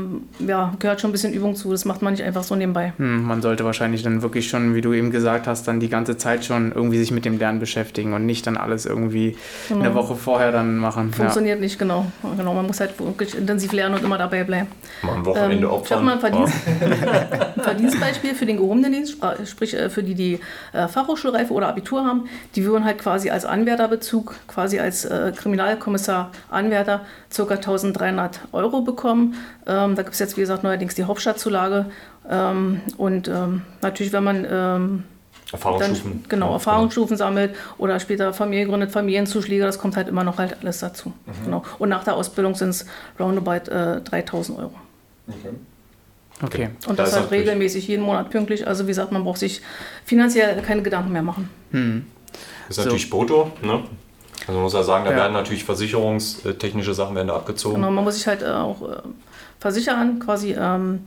[0.46, 2.92] ja, gehört schon ein bisschen Übung zu, das macht man nicht einfach so nebenbei.
[2.98, 6.18] Hm, man sollte wahrscheinlich dann wirklich schon, wie du eben gesagt hast, dann die ganze
[6.18, 9.36] Zeit schon irgendwie sich mit dem Lernen beschäftigen und nicht dann alles irgendwie
[9.70, 9.94] eine Genau.
[9.94, 11.10] Woche vorher dann machen.
[11.10, 11.16] Ja.
[11.16, 12.06] Funktioniert nicht, genau.
[12.36, 12.52] genau.
[12.54, 14.68] Man muss halt wirklich intensiv lernen und immer dabei bleiben.
[15.02, 16.04] Mal am Ähm, Wochenende ich habe opfern.
[16.04, 20.40] mal ein, Verdienst, ein Verdienstbeispiel für den gehobenen Dienst, spra- sprich äh, für die, die
[20.72, 22.24] äh, Fachhochschulreife oder Abitur haben.
[22.56, 27.02] Die würden halt quasi als Anwärterbezug, quasi als äh, Kriminalkommissar Anwärter
[27.34, 27.42] ca.
[27.54, 29.34] 1300 Euro bekommen.
[29.66, 31.86] Ähm, da gibt es jetzt, wie gesagt, neuerdings die Hauptstadtzulage.
[32.30, 35.04] Ähm, und ähm, natürlich, wenn man
[35.52, 36.24] ähm, dann Erfahrungsstufen.
[36.28, 40.56] genau, Ja, Erfahrungsstufen sammelt oder später Familie gründet, Familienzuschläge, das kommt halt immer noch halt
[40.60, 41.10] alles dazu.
[41.26, 41.44] Mhm.
[41.44, 41.62] Genau.
[41.78, 42.86] Und nach der Ausbildung sind es
[43.20, 44.74] roundabout äh, 3000 Euro.
[46.42, 46.70] Okay.
[46.88, 48.66] Und Da das ist halt regelmäßig, jeden Monat pünktlich.
[48.66, 49.62] Also wie gesagt, man braucht sich
[50.04, 51.48] finanziell keine Gedanken mehr machen.
[51.70, 52.06] Hm.
[52.68, 53.84] Das ist natürlich brutto, ne?
[54.40, 55.16] Also man muss ja sagen, da Ja.
[55.18, 57.76] werden natürlich versicherungstechnische Sachen werden da abgezogen.
[57.76, 58.96] Genau, man muss sich halt äh, auch äh,
[59.60, 61.06] versichern, quasi ähm,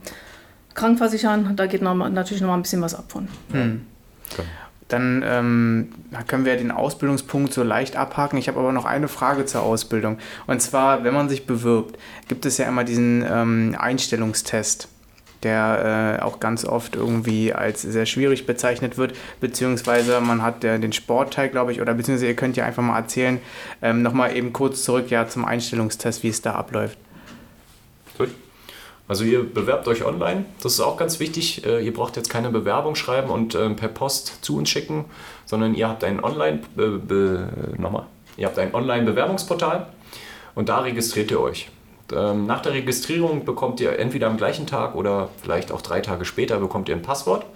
[0.74, 1.54] krankversichern.
[1.54, 3.28] Da geht noch, natürlich noch mal ein bisschen was ab von.
[3.52, 3.86] Hm.
[4.88, 5.88] Dann ähm,
[6.26, 8.38] können wir den Ausbildungspunkt so leicht abhaken.
[8.38, 10.18] Ich habe aber noch eine Frage zur Ausbildung.
[10.46, 14.88] Und zwar, wenn man sich bewirbt, gibt es ja immer diesen ähm, Einstellungstest,
[15.42, 19.14] der äh, auch ganz oft irgendwie als sehr schwierig bezeichnet wird.
[19.40, 22.98] Beziehungsweise man hat äh, den Sportteil, glaube ich, oder beziehungsweise ihr könnt ja einfach mal
[22.98, 23.40] erzählen,
[23.82, 26.98] ähm, nochmal eben kurz zurück ja, zum Einstellungstest, wie es da abläuft.
[29.08, 31.64] Also ihr bewerbt euch online, das ist auch ganz wichtig.
[31.66, 35.06] Äh, Ihr braucht jetzt keine Bewerbung schreiben und ähm, per Post zu uns schicken,
[35.46, 36.60] sondern ihr habt ein Online,
[37.78, 38.04] nochmal,
[38.36, 39.86] ihr habt ein Online-Bewerbungsportal
[40.54, 41.70] und da registriert ihr euch.
[42.12, 46.26] Ähm, Nach der Registrierung bekommt ihr entweder am gleichen Tag oder vielleicht auch drei Tage
[46.26, 47.46] später bekommt ihr ein Passwort.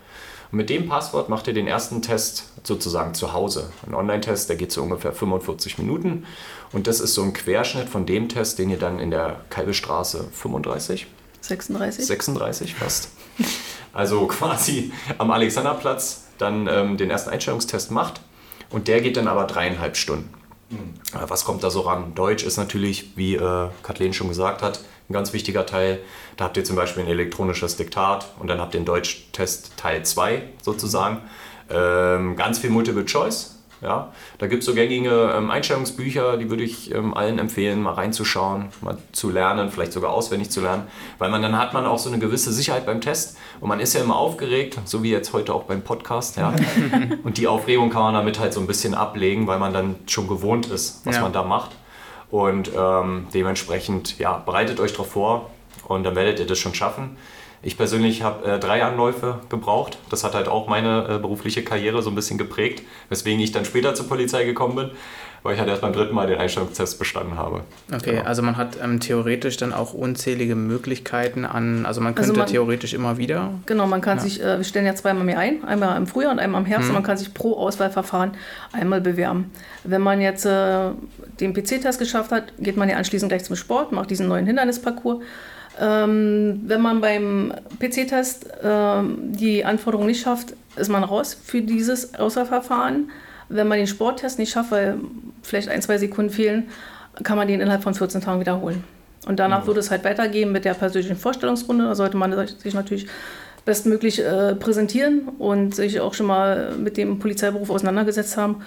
[0.50, 3.70] Und mit dem Passwort macht ihr den ersten Test sozusagen zu Hause.
[3.86, 6.26] Ein Online-Test, der geht so ungefähr 45 Minuten.
[6.72, 10.24] Und das ist so ein Querschnitt von dem Test, den ihr dann in der Kalbestraße
[10.32, 11.06] 35
[11.42, 12.06] 36?
[12.06, 13.08] 36 fast.
[13.92, 18.20] Also quasi am Alexanderplatz dann ähm, den ersten Einstellungstest macht.
[18.70, 20.32] Und der geht dann aber dreieinhalb Stunden.
[20.70, 22.14] Äh, Was kommt da so ran?
[22.14, 26.00] Deutsch ist natürlich, wie äh, Kathleen schon gesagt hat, ein ganz wichtiger Teil.
[26.36, 30.04] Da habt ihr zum Beispiel ein elektronisches Diktat und dann habt ihr den Deutschtest Teil
[30.04, 31.20] 2 sozusagen.
[31.70, 33.58] Ähm, ganz viel Multiple Choice.
[33.82, 37.94] Ja, da gibt es so gängige ähm, Einstellungsbücher, die würde ich ähm, allen empfehlen, mal
[37.94, 40.84] reinzuschauen, mal zu lernen, vielleicht sogar auswendig zu lernen,
[41.18, 43.94] weil man dann hat man auch so eine gewisse Sicherheit beim Test und man ist
[43.94, 46.54] ja immer aufgeregt, so wie jetzt heute auch beim Podcast, ja.
[47.24, 50.28] und die Aufregung kann man damit halt so ein bisschen ablegen, weil man dann schon
[50.28, 51.22] gewohnt ist, was Ja.
[51.22, 51.72] man da macht
[52.30, 55.50] und ähm, dementsprechend, ja, bereitet euch darauf vor
[55.88, 57.16] und dann werdet ihr das schon schaffen.
[57.64, 59.96] Ich persönlich habe äh, drei Anläufe gebraucht.
[60.10, 63.64] Das hat halt auch meine äh, berufliche Karriere so ein bisschen geprägt, weswegen ich dann
[63.64, 64.90] später zur Polizei gekommen bin,
[65.44, 67.60] weil ich halt erst beim dritten Mal den Einstellungstest bestanden habe.
[67.94, 68.22] Okay, Genau.
[68.24, 72.48] also man hat ähm, theoretisch dann auch unzählige Möglichkeiten an, also man Also könnte man-
[72.48, 73.50] theoretisch immer wieder.
[73.66, 76.40] Genau, man kann sich, äh, wir stellen ja zweimal mehr ein, einmal im Frühjahr und
[76.40, 78.32] einmal im Herbst und man kann sich pro Auswahlverfahren
[78.72, 79.52] einmal bewerben.
[79.84, 80.90] Wenn man jetzt äh,
[81.38, 85.22] den PC-Test geschafft hat, geht man ja anschließend gleich zum Sport, macht diesen neuen Hindernisparcours.
[85.82, 92.14] Ähm, wenn man beim PC-Test ähm, die Anforderungen nicht schafft, ist man raus für dieses
[92.14, 93.10] Auswahlverfahren.
[93.48, 94.98] Wenn man den Sporttest nicht schafft, weil
[95.42, 96.68] vielleicht ein, zwei Sekunden fehlen,
[97.24, 98.84] kann man den innerhalb von 14 Tagen wiederholen.
[99.26, 99.66] Und danach mhm.
[99.66, 101.84] würde es halt weitergehen mit der persönlichen Vorstellungsrunde.
[101.84, 103.08] Da sollte man sich natürlich
[103.64, 108.62] bestmöglich äh, präsentieren und sich auch schon mal mit dem Polizeiberuf auseinandergesetzt haben.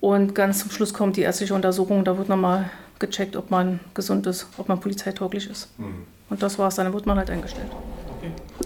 [0.00, 2.04] Und ganz zum Schluss kommt die ärztliche Untersuchung.
[2.04, 5.68] Da wird nochmal gecheckt, ob man gesund ist, ob man polizeitauglich ist.
[5.78, 6.06] Mhm.
[6.34, 7.70] Und das war es dann, dann wird man halt eingestellt.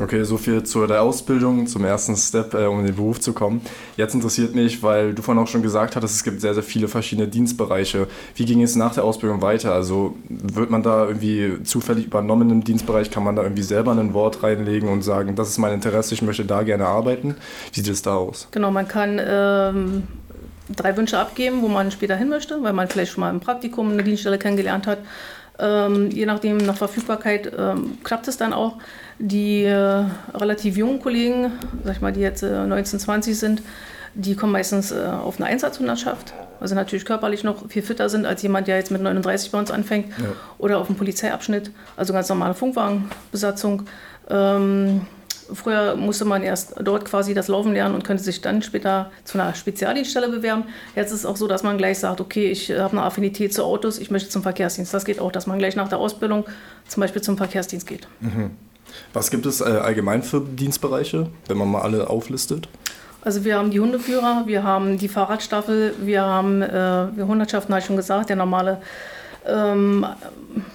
[0.01, 3.35] Okay, so viel zu der Ausbildung, zum ersten Step, äh, um in den Beruf zu
[3.35, 3.61] kommen.
[3.99, 6.89] Jetzt interessiert mich, weil du vorhin auch schon gesagt hattest, es gibt sehr, sehr viele
[6.89, 8.07] verschiedene Dienstbereiche.
[8.37, 9.75] Wie ging es nach der Ausbildung weiter?
[9.75, 13.11] Also wird man da irgendwie zufällig übernommen im Dienstbereich?
[13.11, 16.23] Kann man da irgendwie selber ein Wort reinlegen und sagen, das ist mein Interesse, ich
[16.23, 17.35] möchte da gerne arbeiten?
[17.75, 18.49] Wie sieht es da aus?
[18.51, 20.05] Genau, man kann ähm,
[20.75, 23.93] drei Wünsche abgeben, wo man später hin möchte, weil man vielleicht schon mal im Praktikum
[23.93, 24.99] eine Dienststelle kennengelernt hat.
[25.61, 28.77] Ähm, je nachdem nach Verfügbarkeit ähm, klappt es dann auch.
[29.19, 31.53] Die äh, relativ jungen Kollegen,
[31.85, 33.63] sag ich mal, die jetzt äh, 19, 20 sind,
[34.15, 38.43] die kommen meistens äh, auf eine Einsatzhundertschaft, also natürlich körperlich noch viel fitter sind als
[38.43, 40.27] jemand, der jetzt mit 39 bei uns anfängt ja.
[40.59, 43.83] oder auf dem Polizeiabschnitt, also ganz normale Funkwagenbesatzung.
[44.29, 45.03] Ähm,
[45.53, 49.39] Früher musste man erst dort quasi das Laufen lernen und könnte sich dann später zu
[49.39, 50.65] einer Spezialdienststelle bewerben.
[50.95, 53.65] Jetzt ist es auch so, dass man gleich sagt, okay, ich habe eine Affinität zu
[53.65, 54.93] Autos, ich möchte zum Verkehrsdienst.
[54.93, 56.45] Das geht auch, dass man gleich nach der Ausbildung
[56.87, 58.09] zum Beispiel zum Verkehrsdienst geht.
[58.21, 58.51] Mhm.
[59.13, 62.69] Was gibt es äh, allgemein für Dienstbereiche, wenn man mal alle auflistet?
[63.23, 67.81] Also wir haben die Hundeführer, wir haben die Fahrradstaffel, wir haben äh, die Hundertschaften, habe
[67.81, 68.81] ich schon gesagt, der normale
[69.47, 70.07] ähm,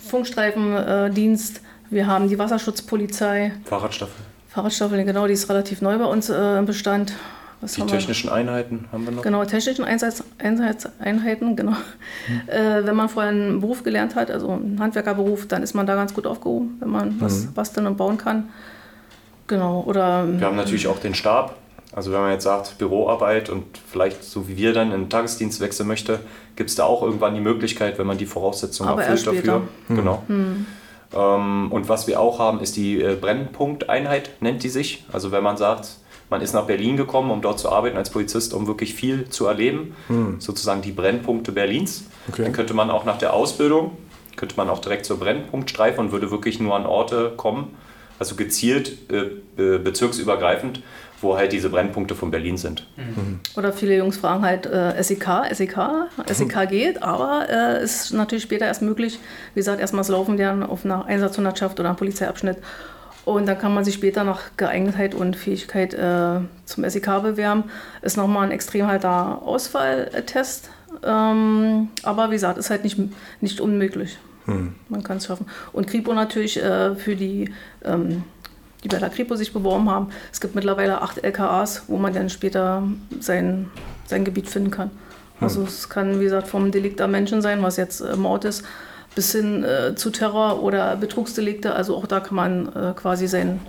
[0.07, 3.53] Funkstreifendienst, wir haben die Wasserschutzpolizei.
[3.65, 4.25] Fahrradstaffel.
[4.53, 7.13] Fahrradstaffel, genau, die ist relativ neu bei uns äh, im Bestand.
[7.59, 8.35] Was die technischen wir?
[8.35, 9.23] Einheiten haben wir noch?
[9.23, 11.71] Genau, technischen Einsatz, Einheiten, genau.
[12.27, 12.41] Hm.
[12.47, 15.95] Äh, wenn man vorher einen Beruf gelernt hat, also einen Handwerkerberuf, dann ist man da
[15.95, 17.21] ganz gut aufgehoben, wenn man mhm.
[17.21, 18.49] was basteln und bauen kann.
[19.47, 20.27] Genau, oder...
[20.27, 21.55] Wir haben natürlich auch den Stab.
[21.91, 25.61] Also wenn man jetzt sagt, Büroarbeit und vielleicht so wie wir dann in den Tagesdienst
[25.61, 26.19] wechseln möchte,
[26.55, 29.61] gibt es da auch irgendwann die Möglichkeit, wenn man die Voraussetzungen Aber erfüllt dafür.
[29.87, 29.95] Mhm.
[29.95, 30.23] Genau.
[30.27, 30.65] Mhm.
[31.15, 35.05] Ähm, und was wir auch haben, ist die äh, Brennpunkteinheit, nennt die sich.
[35.11, 35.97] Also wenn man sagt,
[36.29, 39.45] man ist nach Berlin gekommen, um dort zu arbeiten als Polizist, um wirklich viel zu
[39.45, 40.41] erleben, hm.
[40.41, 42.05] sozusagen die Brennpunkte Berlins.
[42.27, 42.43] Okay.
[42.43, 43.97] Dann könnte man auch nach der Ausbildung,
[44.35, 47.75] könnte man auch direkt zur Brennpunktstreife und würde wirklich nur an Orte kommen,
[48.17, 50.81] also gezielt äh, bezirksübergreifend,
[51.23, 52.85] wo halt diese Brennpunkte von Berlin sind.
[52.97, 53.39] Mhm.
[53.55, 55.77] Oder viele Jungs fragen halt äh, SEK, SEK,
[56.27, 59.19] SEK geht, aber es äh, ist natürlich später erst möglich,
[59.53, 62.57] wie gesagt, erstmal das Laufen lernen auf einer Einsatzhundertschaft oder einem Polizeiabschnitt.
[63.25, 67.65] Und dann kann man sich später nach Geeignetheit und Fähigkeit äh, zum SEK bewerben.
[68.01, 70.69] Ist nochmal ein extrem halter Ausfalltest.
[71.03, 72.99] Ähm, aber wie gesagt, ist halt nicht,
[73.39, 74.17] nicht unmöglich.
[74.45, 74.75] Hm.
[74.89, 75.45] Man kann es schaffen.
[75.71, 77.53] Und Kripo natürlich äh, für die
[77.85, 78.23] ähm,
[78.83, 80.09] die bei der Kripo sich beworben haben.
[80.31, 82.83] Es gibt mittlerweile acht LKAs, wo man dann später
[83.19, 83.69] sein,
[84.05, 84.91] sein Gebiet finden kann.
[85.39, 85.67] Also hm.
[85.67, 88.63] es kann, wie gesagt, vom Delikt am Menschen sein, was jetzt äh, Mord ist,
[89.15, 91.73] bis hin äh, zu Terror oder Betrugsdelikte.
[91.73, 93.59] Also auch da kann man äh, quasi sein,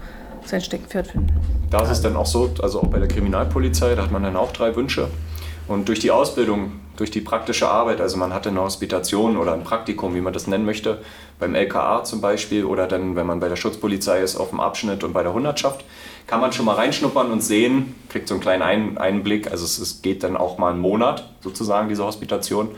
[0.44, 1.32] sein Steckenpferd finden.
[1.70, 4.36] Da ist es dann auch so, also auch bei der Kriminalpolizei, da hat man dann
[4.36, 5.08] auch drei Wünsche.
[5.66, 9.64] Und durch die Ausbildung, durch die praktische Arbeit, also man hatte eine Hospitation oder ein
[9.64, 10.98] Praktikum, wie man das nennen möchte,
[11.38, 15.02] beim LKA zum Beispiel oder dann, wenn man bei der Schutzpolizei ist, auf dem Abschnitt
[15.04, 15.84] und bei der Hundertschaft,
[16.26, 20.02] kann man schon mal reinschnuppern und sehen, kriegt so einen kleinen Einblick, also es, es
[20.02, 22.68] geht dann auch mal einen Monat sozusagen, diese Hospitation.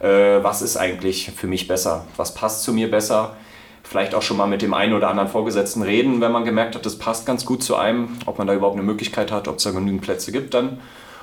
[0.00, 2.06] Äh, was ist eigentlich für mich besser?
[2.16, 3.36] Was passt zu mir besser?
[3.82, 6.86] Vielleicht auch schon mal mit dem einen oder anderen Vorgesetzten reden, wenn man gemerkt hat,
[6.86, 9.64] das passt ganz gut zu einem, ob man da überhaupt eine Möglichkeit hat, ob es
[9.64, 10.78] da genügend Plätze gibt dann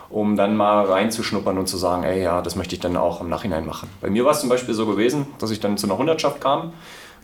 [0.09, 3.29] um dann mal reinzuschnuppern und zu sagen, ey, ja, das möchte ich dann auch im
[3.29, 3.89] Nachhinein machen.
[4.01, 6.73] Bei mir war es zum Beispiel so gewesen, dass ich dann zu einer Hundertschaft kam,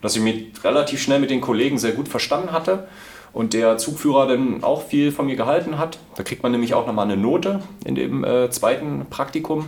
[0.02, 2.88] dass ich mich relativ schnell mit den Kollegen sehr gut verstanden hatte
[3.32, 5.98] und der Zugführer dann auch viel von mir gehalten hat.
[6.16, 9.68] Da kriegt man nämlich auch nochmal eine Note in dem äh, zweiten Praktikum.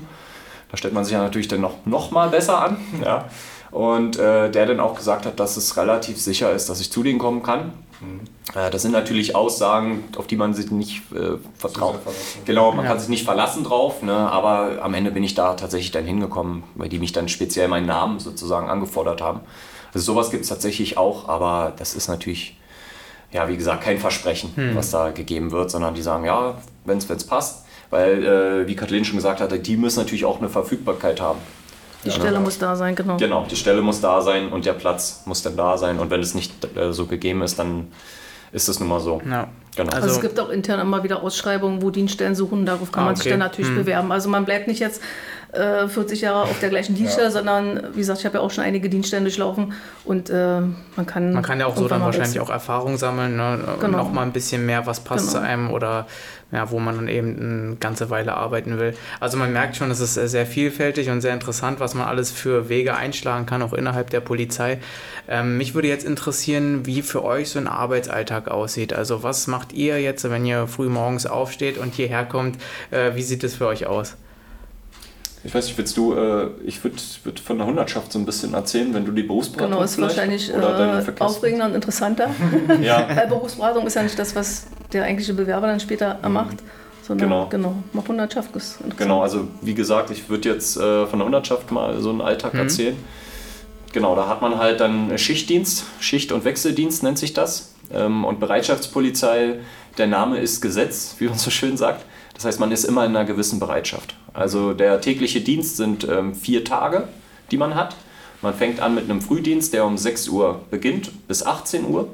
[0.69, 2.77] Da stellt man sich ja natürlich dann noch, noch mal besser an.
[3.03, 3.25] Ja.
[3.75, 7.03] Und äh, der dann auch gesagt hat, dass es relativ sicher ist, dass ich zu
[7.03, 7.73] denen kommen kann.
[7.99, 8.21] Mhm.
[8.57, 11.99] Äh, das sind natürlich Aussagen, auf die man sich nicht äh, vertraut.
[12.45, 12.91] Genau, man ja.
[12.91, 14.13] kann sich nicht verlassen drauf, ne?
[14.13, 17.85] aber am Ende bin ich da tatsächlich dann hingekommen, weil die mich dann speziell meinen
[17.85, 19.41] Namen sozusagen angefordert haben.
[19.93, 22.57] Also sowas gibt es tatsächlich auch, aber das ist natürlich,
[23.33, 24.77] ja, wie gesagt, kein Versprechen, hm.
[24.77, 27.65] was da gegeben wird, sondern die sagen, ja, wenn es passt.
[27.89, 31.39] Weil, äh, wie Kathleen schon gesagt hatte, die müssen natürlich auch eine Verfügbarkeit haben.
[32.05, 33.17] Die Stelle ja, muss da sein, genau.
[33.17, 35.99] Genau, die Stelle muss da sein und der Platz muss dann da sein.
[35.99, 37.87] Und wenn es nicht äh, so gegeben ist, dann
[38.51, 39.21] ist das nun mal so.
[39.29, 39.49] Ja.
[39.75, 39.91] Genau.
[39.91, 43.07] Also, also, es gibt auch intern immer wieder Ausschreibungen, wo Dienststellen suchen, darauf kann ah,
[43.07, 43.75] man sich dann natürlich hm.
[43.75, 44.11] bewerben.
[44.11, 45.01] Also man bleibt nicht jetzt
[45.55, 47.31] äh, 40 Jahre auf der gleichen Dienststelle, ja.
[47.31, 50.61] sondern wie gesagt, ich habe ja auch schon einige Dienststellen durchlaufen und äh,
[50.95, 51.33] man kann.
[51.33, 53.59] Man kann ja auch so dann wahrscheinlich auch Erfahrung sammeln, ne?
[53.79, 53.97] genau.
[53.97, 55.39] noch mal ein bisschen mehr, was passt genau.
[55.39, 56.07] zu einem oder
[56.51, 58.95] ja, wo man dann eben eine ganze Weile arbeiten will.
[59.19, 62.69] Also man merkt schon, es ist sehr vielfältig und sehr interessant, was man alles für
[62.69, 64.79] Wege einschlagen kann, auch innerhalb der Polizei.
[65.27, 68.93] Ähm, mich würde jetzt interessieren, wie für euch so ein Arbeitsalltag aussieht.
[68.93, 72.57] Also was macht ihr jetzt, wenn ihr früh morgens aufsteht und hierher kommt?
[72.91, 74.15] Äh, wie sieht es für euch aus?
[75.45, 78.55] Ich weiß nicht, willst du, äh, ich würde würd von der Hundertschaft so ein bisschen
[78.55, 80.55] erzählen, wenn du die Berufsberatung Genau, ist wahrscheinlich äh,
[81.19, 82.31] aufregender und interessanter.
[82.81, 83.07] ja.
[83.15, 86.33] Weil Berufsberatung ist ja nicht das, was der eigentliche Bewerber dann später mhm.
[86.33, 86.57] macht.
[87.03, 87.47] Sondern, genau.
[87.47, 88.97] genau, mal Hundertschaft ist interessant.
[88.97, 92.55] Genau, also wie gesagt, ich würde jetzt äh, von der Hundertschaft mal so einen Alltag
[92.55, 92.61] mhm.
[92.61, 92.95] erzählen.
[93.93, 97.75] Genau, da hat man halt dann Schichtdienst, Schicht- und Wechseldienst nennt sich das.
[97.93, 99.59] Ähm, und Bereitschaftspolizei,
[99.99, 102.03] der Name ist Gesetz, wie man so schön sagt.
[102.35, 104.15] Das heißt, man ist immer in einer gewissen Bereitschaft.
[104.33, 107.07] Also der tägliche Dienst sind ähm, vier Tage,
[107.49, 107.95] die man hat.
[108.41, 112.09] Man fängt an mit einem Frühdienst, der um 6 Uhr beginnt bis 18 Uhr,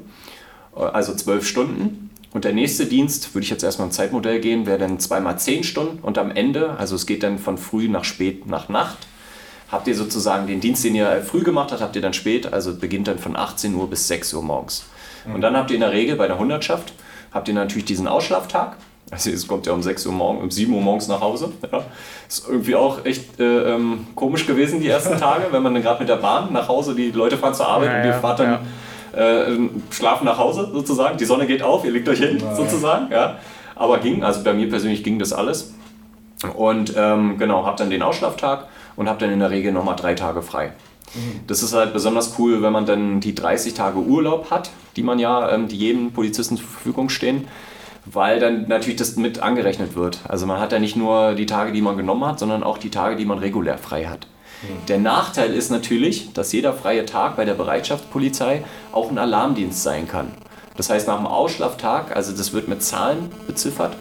[0.76, 2.10] äh, also 12 Stunden.
[2.32, 5.64] Und der nächste Dienst, würde ich jetzt erstmal im Zeitmodell gehen, wäre dann zweimal 10
[5.64, 5.98] Stunden.
[6.00, 8.98] Und am Ende, also es geht dann von früh nach spät nach Nacht,
[9.70, 12.74] habt ihr sozusagen den Dienst, den ihr früh gemacht habt, habt ihr dann spät, also
[12.74, 14.84] beginnt dann von 18 Uhr bis 6 Uhr morgens.
[15.34, 16.92] Und dann habt ihr in der Regel bei der Hundertschaft,
[17.32, 18.76] habt ihr natürlich diesen Ausschlaftag.
[19.12, 21.52] Also es kommt ja um 6 Uhr morgens, um 7 Uhr morgens nach Hause.
[21.70, 21.84] Ja.
[22.26, 26.00] Ist irgendwie auch echt äh, ähm, komisch gewesen die ersten Tage, wenn man dann gerade
[26.00, 28.58] mit der Bahn nach Hause, die Leute fahren zur Arbeit ja, und ihr fahrt dann
[29.14, 29.42] ja.
[29.42, 29.58] äh,
[29.90, 31.18] schlafen nach Hause sozusagen.
[31.18, 33.12] Die Sonne geht auf, ihr legt euch hin sozusagen.
[33.12, 33.36] Ja.
[33.74, 35.74] Aber ging, also bei mir persönlich ging das alles.
[36.54, 40.14] Und ähm, genau, hab dann den Ausschlaftag und hab dann in der Regel nochmal drei
[40.14, 40.72] Tage frei.
[41.14, 41.40] Mhm.
[41.46, 45.18] Das ist halt besonders cool, wenn man dann die 30 Tage Urlaub hat, die man
[45.18, 47.46] ja, ähm, die jedem Polizisten zur Verfügung stehen
[48.04, 50.20] weil dann natürlich das mit angerechnet wird.
[50.28, 52.90] Also man hat ja nicht nur die Tage, die man genommen hat, sondern auch die
[52.90, 54.26] Tage, die man regulär frei hat.
[54.62, 54.86] Mhm.
[54.86, 60.08] Der Nachteil ist natürlich, dass jeder freie Tag bei der Bereitschaftspolizei auch ein Alarmdienst sein
[60.08, 60.32] kann.
[60.76, 63.94] Das heißt, nach dem Ausschlaftag, also das wird mit Zahlen beziffert,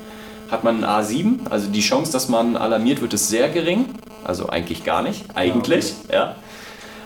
[0.50, 3.86] hat man ein A7, also die Chance, dass man alarmiert wird, ist sehr gering.
[4.24, 5.90] Also eigentlich gar nicht, eigentlich.
[5.90, 6.14] Ja, okay.
[6.14, 6.36] ja.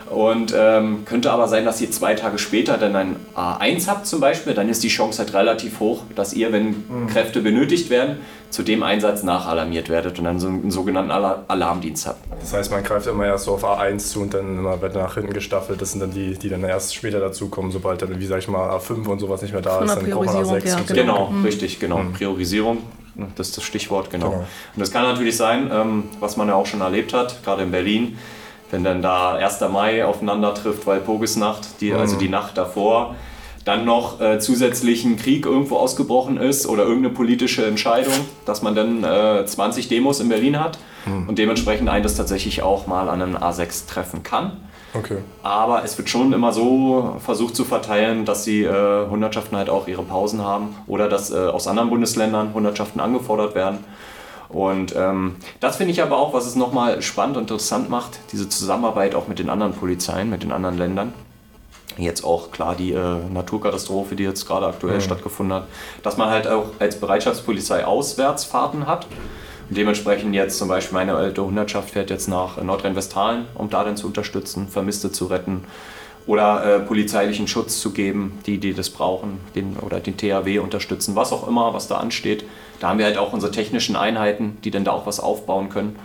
[0.10, 4.20] Und ähm, könnte aber sein, dass ihr zwei Tage später dann ein A1 habt zum
[4.20, 7.08] Beispiel, dann ist die Chance halt relativ hoch, dass ihr, wenn mhm.
[7.08, 8.18] Kräfte benötigt werden,
[8.52, 12.20] zu dem Einsatz nachalarmiert werdet und dann so einen sogenannten Alarmdienst habt.
[12.39, 15.15] Das heißt, man greift immer erst so auf A1 zu und dann immer wird nach
[15.15, 15.82] hinten gestaffelt.
[15.82, 18.70] Das sind dann die, die dann erst später dazukommen, sobald dann, wie sag ich mal,
[18.70, 20.68] A5 und sowas nicht mehr da ist, dann braucht man A6.
[20.68, 21.46] Ja, genau, genau mhm.
[21.46, 21.98] richtig, genau.
[21.98, 22.13] Mhm.
[22.13, 22.78] Priorisierung,
[23.36, 24.30] das ist das Stichwort, genau.
[24.30, 24.41] genau.
[24.41, 27.72] Und das kann natürlich sein, ähm, was man ja auch schon erlebt hat, gerade in
[27.72, 28.18] Berlin,
[28.76, 29.62] wenn dann da 1.
[29.72, 32.00] Mai aufeinander trifft, Walpurgisnacht, die, mhm.
[32.00, 33.16] also die Nacht davor,
[33.64, 38.14] dann noch äh, zusätzlich ein Krieg irgendwo ausgebrochen ist oder irgendeine politische Entscheidung,
[38.46, 41.30] dass man dann äh, 20 Demos in Berlin hat mhm.
[41.30, 44.58] und dementsprechend einen das tatsächlich auch mal an einem A6 treffen kann.
[44.94, 45.20] Okay.
[45.42, 49.88] Aber es wird schon immer so versucht zu verteilen, dass die äh, Hundertschaften halt auch
[49.88, 53.80] ihre Pausen haben oder dass äh, aus anderen Bundesländern Hundertschaften angefordert werden.
[54.56, 58.48] Und ähm, das finde ich aber auch, was es nochmal spannend und interessant macht, diese
[58.48, 61.13] Zusammenarbeit auch mit den anderen Polizeien, mit den anderen Ländern.
[61.98, 65.02] Jetzt auch klar die äh, Naturkatastrophe, die jetzt gerade aktuell mhm.
[65.02, 65.68] stattgefunden hat,
[66.04, 69.08] dass man halt auch als Bereitschaftspolizei Auswärtsfahrten hat.
[69.68, 73.98] Und dementsprechend jetzt zum Beispiel meine alte Hundertschaft fährt jetzt nach Nordrhein-Westfalen, um da dann
[73.98, 75.65] zu unterstützen, Vermisste zu retten
[76.28, 81.13] oder äh, polizeilichen Schutz zu geben, die, die das brauchen, den, oder den THW unterstützen,
[81.18, 82.46] was auch immer, was da ansteht.
[82.80, 85.96] Da haben wir halt auch unsere technischen Einheiten, die dann da auch was aufbauen können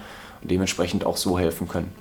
[0.42, 1.92] und dementsprechend auch so helfen können.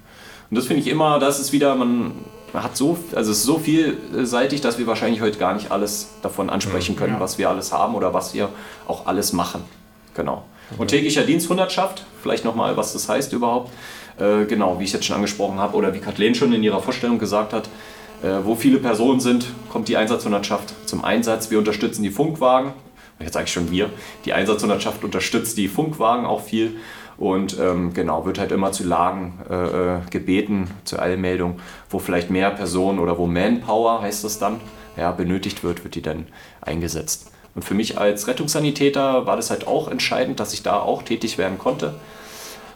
[0.50, 2.14] Und das finde ich immer, das ist wieder, man
[2.54, 6.50] hat so, also es ist so vielseitig, dass wir wahrscheinlich heute gar nicht alles davon
[6.50, 7.20] ansprechen können, ja.
[7.20, 8.50] was wir alles haben oder was wir
[8.88, 9.62] auch alles machen.
[10.16, 10.44] Genau.
[10.78, 13.72] Und täglicher Diensthundertschaft, vielleicht nochmal, was das heißt überhaupt.
[14.20, 17.20] Äh, genau, wie ich jetzt schon angesprochen habe oder wie Kathleen schon in ihrer Vorstellung
[17.20, 17.70] gesagt hat,
[18.22, 21.50] äh, wo viele Personen sind, kommt die Einsatzhundertschaft zum Einsatz.
[21.50, 22.74] Wir unterstützen die Funkwagen.
[23.20, 23.90] Jetzt sage ich schon wir.
[24.26, 26.78] Die Einsatzhundertschaft unterstützt die Funkwagen auch viel
[27.18, 32.30] und ähm, genau wird halt immer zu Lagen äh, äh, gebeten zur Eilmeldung, wo vielleicht
[32.30, 34.62] mehr Personen oder wo Manpower heißt das dann
[34.96, 36.28] ja, benötigt wird, wird die dann
[36.62, 37.32] eingesetzt.
[37.56, 41.38] Und für mich als Rettungssanitäter war das halt auch entscheidend, dass ich da auch tätig
[41.38, 41.96] werden konnte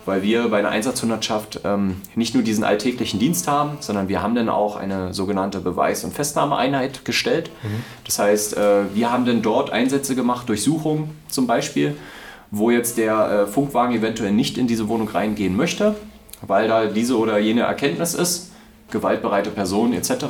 [0.06, 4.36] weil wir bei einer Einsatzhundertschaft ähm, nicht nur diesen alltäglichen Dienst haben, sondern wir haben
[4.36, 7.50] dann auch eine sogenannte Beweis- und Festnahmeeinheit gestellt.
[7.64, 7.84] Mhm.
[8.06, 11.96] Das heißt, äh, wir haben dann dort Einsätze gemacht, Durchsuchungen zum Beispiel,
[12.52, 15.96] wo jetzt der äh, Funkwagen eventuell nicht in diese Wohnung reingehen möchte,
[16.42, 18.52] weil da diese oder jene Erkenntnis ist,
[18.92, 20.26] gewaltbereite Personen etc.,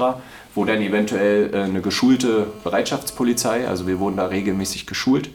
[0.56, 5.30] wo dann eventuell äh, eine geschulte Bereitschaftspolizei, also wir wurden da regelmäßig geschult,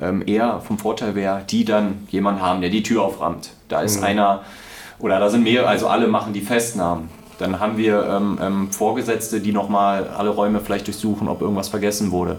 [0.00, 3.50] ähm, eher vom Vorteil wäre, die dann jemanden haben, der die Tür auframmt.
[3.68, 4.04] Da ist mhm.
[4.04, 4.42] einer
[4.98, 7.08] oder da sind mehrere, also alle machen die Festnahmen.
[7.38, 12.10] Dann haben wir ähm, ähm, Vorgesetzte, die nochmal alle Räume vielleicht durchsuchen, ob irgendwas vergessen
[12.10, 12.38] wurde.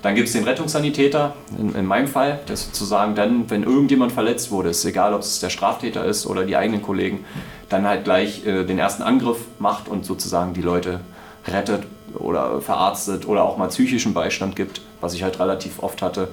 [0.00, 4.50] Dann gibt es den Rettungssanitäter, in, in, meinem Fall, der sozusagen dann, wenn irgendjemand verletzt
[4.50, 7.24] wurde, ist egal, ob es der Straftäter ist oder die eigenen Kollegen,
[7.68, 11.00] dann halt gleich äh, den ersten Angriff macht und sozusagen die Leute
[11.46, 16.28] rettet oder verarztet oder auch mal psychischen Beistand gibt, was ich halt relativ oft hatte.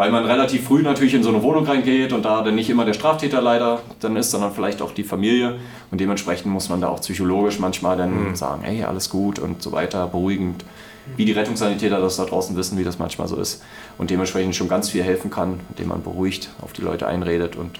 [0.00, 2.86] Weil man relativ früh natürlich in so eine Wohnung reingeht und da dann nicht immer
[2.86, 5.58] der Straftäter leider dann ist, sondern vielleicht auch die Familie.
[5.90, 8.34] Und dementsprechend muss man da auch psychologisch manchmal dann mhm.
[8.34, 10.64] sagen, hey, alles gut und so weiter, beruhigend
[11.16, 13.62] wie die Rettungssanitäter das da draußen wissen, wie das manchmal so ist.
[13.98, 17.56] Und dementsprechend schon ganz viel helfen kann, indem man beruhigt auf die Leute einredet.
[17.56, 17.78] Und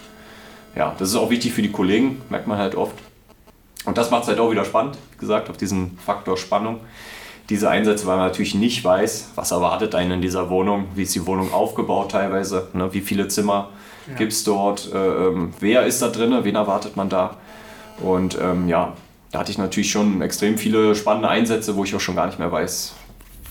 [0.76, 2.96] ja, das ist auch wichtig für die Kollegen, merkt man halt oft.
[3.86, 6.80] Und das macht es halt auch wieder spannend, wie gesagt, auf diesen Faktor Spannung.
[7.50, 11.14] Diese Einsätze, weil man natürlich nicht weiß, was erwartet einen in dieser Wohnung, wie ist
[11.14, 13.70] die Wohnung aufgebaut teilweise, ne, wie viele Zimmer
[14.08, 14.14] ja.
[14.14, 17.36] gibt es dort, äh, ähm, wer ist da drin, wen erwartet man da.
[18.00, 18.94] Und ähm, ja,
[19.32, 22.38] da hatte ich natürlich schon extrem viele spannende Einsätze, wo ich auch schon gar nicht
[22.38, 22.94] mehr weiß,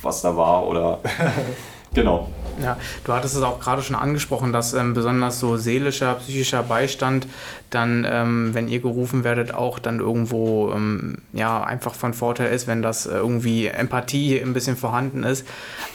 [0.01, 0.99] was da war oder
[1.93, 2.29] genau.
[2.61, 7.27] Ja, du hattest es auch gerade schon angesprochen, dass ähm, besonders so seelischer, psychischer Beistand
[7.69, 12.67] dann, ähm, wenn ihr gerufen werdet, auch dann irgendwo ähm, ja einfach von Vorteil ist,
[12.67, 15.45] wenn das irgendwie Empathie ein bisschen vorhanden ist.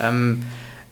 [0.00, 0.44] Ähm,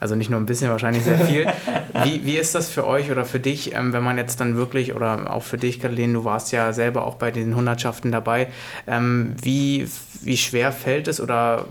[0.02, 1.46] also nicht nur ein bisschen, wahrscheinlich sehr viel.
[2.04, 4.94] Wie, wie ist das für euch oder für dich, ähm, wenn man jetzt dann wirklich,
[4.96, 8.48] oder auch für dich, Kathleen, du warst ja selber auch bei den Hundertschaften dabei,
[8.88, 9.86] ähm, wie,
[10.22, 11.66] wie schwer fällt es oder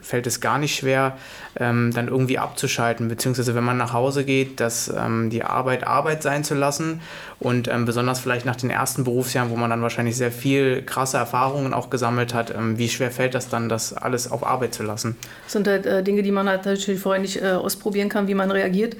[0.00, 1.16] fällt es gar nicht schwer,
[1.58, 6.22] ähm, dann irgendwie abzuschalten, beziehungsweise wenn man nach Hause geht, dass ähm, die Arbeit Arbeit
[6.22, 7.00] sein zu lassen
[7.38, 11.16] und ähm, besonders vielleicht nach den ersten Berufsjahren, wo man dann wahrscheinlich sehr viel krasse
[11.16, 14.82] Erfahrungen auch gesammelt hat, ähm, wie schwer fällt das dann, das alles auf Arbeit zu
[14.82, 15.16] lassen?
[15.44, 18.34] Das sind halt äh, Dinge, die man halt natürlich vorher nicht äh, ausprobieren kann, wie
[18.34, 18.96] man reagiert.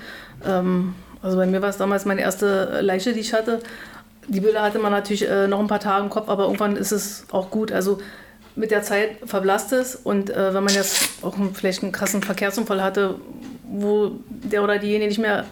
[0.46, 3.60] Ähm, also bei mir war es damals meine erste Leiche, die ich hatte.
[4.28, 6.92] Die Bilder hatte man natürlich äh, noch ein paar Tage im Kopf, aber irgendwann ist
[6.92, 7.72] es auch gut.
[7.72, 7.98] Also
[8.56, 12.82] mit der Zeit verblasst es und äh, wenn man jetzt auch vielleicht einen krassen Verkehrsunfall
[12.82, 13.16] hatte,
[13.70, 15.44] wo der oder diejenige nicht mehr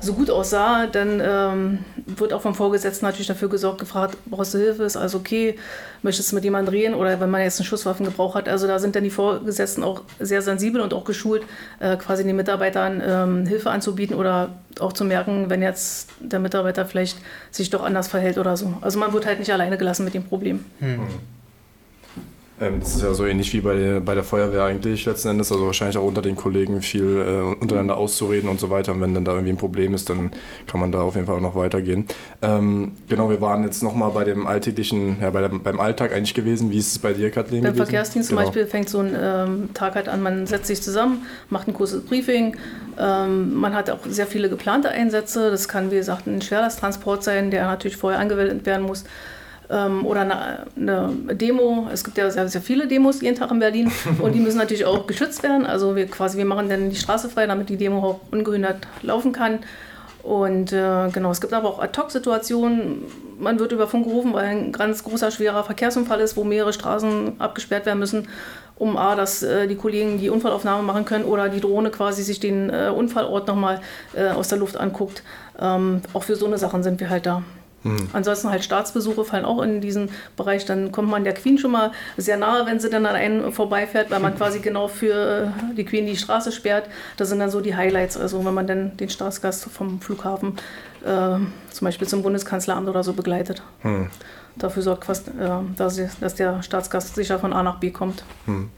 [0.00, 4.58] so gut aussah, dann ähm, wird auch vom Vorgesetzten natürlich dafür gesorgt, gefragt, brauchst du
[4.58, 5.56] Hilfe, ist alles okay,
[6.02, 8.48] möchtest du mit jemandem reden oder wenn man jetzt einen Schusswaffengebrauch hat.
[8.48, 11.44] Also da sind dann die Vorgesetzten auch sehr sensibel und auch geschult,
[11.78, 16.84] äh, quasi den Mitarbeitern ähm, Hilfe anzubieten oder auch zu merken, wenn jetzt der Mitarbeiter
[16.84, 17.18] vielleicht
[17.52, 18.74] sich doch anders verhält oder so.
[18.80, 20.64] Also man wird halt nicht alleine gelassen mit dem Problem.
[20.80, 21.00] Hm.
[22.62, 25.50] Ähm, das ist ja so ähnlich wie bei der, bei der Feuerwehr eigentlich letzten Endes,
[25.50, 28.92] also wahrscheinlich auch unter den Kollegen viel äh, untereinander auszureden und so weiter.
[28.92, 30.30] Und wenn dann da irgendwie ein Problem ist, dann
[30.68, 32.06] kann man da auf jeden Fall auch noch weitergehen.
[32.40, 36.34] Ähm, genau, wir waren jetzt nochmal bei dem alltäglichen, ja, bei der, beim Alltag eigentlich
[36.34, 36.70] gewesen.
[36.70, 37.62] Wie ist es bei dir, Kathleen?
[37.62, 37.86] Beim gewesen?
[37.86, 38.42] Verkehrsdienst genau.
[38.42, 41.74] zum Beispiel fängt so ein ähm, Tag halt an, man setzt sich zusammen, macht ein
[41.74, 42.56] kurzes Briefing.
[42.98, 45.50] Ähm, man hat auch sehr viele geplante Einsätze.
[45.50, 49.04] Das kann, wie gesagt, ein Schwerlasttransport sein, der natürlich vorher angewendet werden muss
[49.72, 51.88] ähm, oder eine, eine, Demo.
[51.92, 53.90] Es gibt ja sehr, sehr viele Demos jeden Tag in Berlin
[54.22, 55.66] und die müssen natürlich auch geschützt werden.
[55.66, 59.32] Also wir quasi, wir machen dann die Straße frei, damit die Demo auch ungehindert laufen
[59.32, 59.60] kann.
[60.22, 63.02] Und äh, genau, es gibt aber auch Ad-Hoc-Situationen.
[63.40, 67.40] Man wird über Funk gerufen, weil ein ganz großer, schwerer Verkehrsunfall ist, wo mehrere Straßen
[67.40, 68.28] abgesperrt werden müssen,
[68.76, 72.38] um A, dass äh, die Kollegen die Unfallaufnahme machen können oder die Drohne quasi sich
[72.38, 73.80] den äh, Unfallort nochmal
[74.14, 75.24] äh, aus der Luft anguckt.
[75.58, 77.42] Ähm, auch für so eine Sachen sind wir halt da.
[77.84, 78.08] Mhm.
[78.12, 80.64] Ansonsten halt Staatsbesuche fallen auch in diesen Bereich.
[80.64, 84.10] Dann kommt man der Queen schon mal sehr nahe, wenn sie dann an einen vorbeifährt,
[84.10, 86.88] weil man quasi genau für äh, die Queen die Straße sperrt.
[87.16, 88.16] Das sind dann so die Highlights.
[88.16, 90.56] Also wenn man dann den Staatsgast vom Flughafen
[91.04, 91.38] äh,
[91.70, 93.62] zum Beispiel zum Bundeskanzleramt oder so begleitet.
[93.82, 94.08] Mhm.
[94.56, 95.32] Dafür sorgt fast, äh,
[95.76, 98.24] dass, dass, der Staatsgast sicher von A nach B kommt.
[98.46, 98.70] Mhm.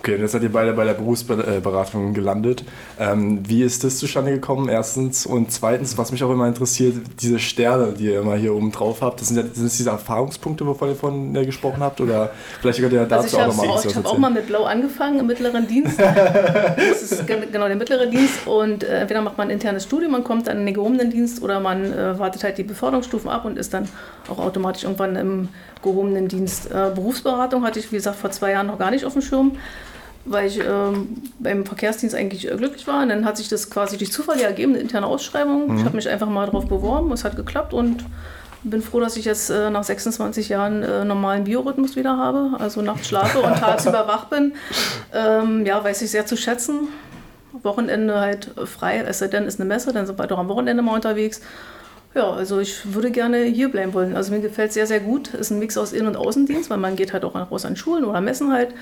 [0.00, 2.62] Okay, und jetzt seid ihr beide bei der Berufsberatung gelandet.
[3.00, 4.68] Ähm, wie ist das zustande gekommen?
[4.68, 8.70] Erstens und zweitens, was mich auch immer interessiert, diese Sterne, die ihr immer hier oben
[8.70, 12.00] drauf habt, das sind, ja, sind das diese Erfahrungspunkte, wovon ihr von äh, gesprochen habt?
[12.00, 12.30] Oder
[12.60, 15.18] vielleicht könnt ihr dazu also auch nochmal was Ich habe auch mal mit Blau angefangen
[15.18, 15.98] im mittleren Dienst.
[16.76, 20.22] das ist genau der mittlere Dienst und äh, entweder macht man ein internes Studium, man
[20.22, 23.58] kommt dann in den gehobenen Dienst oder man äh, wartet halt die Beförderungsstufen ab und
[23.58, 23.88] ist dann
[24.28, 25.48] auch automatisch irgendwann im
[25.82, 26.70] gehobenen Dienst.
[26.70, 29.56] Äh, Berufsberatung hatte ich, wie gesagt, vor zwei Jahren noch gar nicht auf dem Schirm,
[30.28, 33.02] weil ich ähm, beim Verkehrsdienst eigentlich äh, glücklich war.
[33.02, 35.68] Und dann hat sich das quasi durch Zufall ergeben, eine interne Ausschreibung.
[35.68, 35.78] Mhm.
[35.78, 38.04] Ich habe mich einfach mal darauf beworben, es hat geklappt und
[38.64, 42.82] bin froh, dass ich jetzt äh, nach 26 Jahren äh, normalen Biorhythmus wieder habe, also
[42.82, 44.54] nachts schlafe und tagsüber wach bin.
[45.12, 46.88] Ähm, ja, weiß ich sehr zu schätzen.
[47.62, 50.82] Wochenende halt frei, es sei denn, ist eine Messe, dann sind wir doch am Wochenende
[50.82, 51.40] mal unterwegs.
[52.14, 54.16] Ja, also ich würde gerne hier bleiben wollen.
[54.16, 55.34] Also mir gefällt es sehr, sehr gut.
[55.34, 57.76] Es ist ein Mix aus Innen- und Außendienst, weil man geht halt auch raus an
[57.76, 58.74] Schulen oder Messen halt.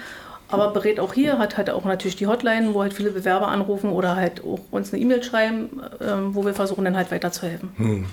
[0.49, 3.91] Aber berät auch hier, hat halt auch natürlich die Hotline, wo halt viele Bewerber anrufen
[3.91, 7.71] oder halt auch uns eine E-Mail schreiben, ähm, wo wir versuchen dann halt weiterzuhelfen.
[7.77, 8.07] Hm.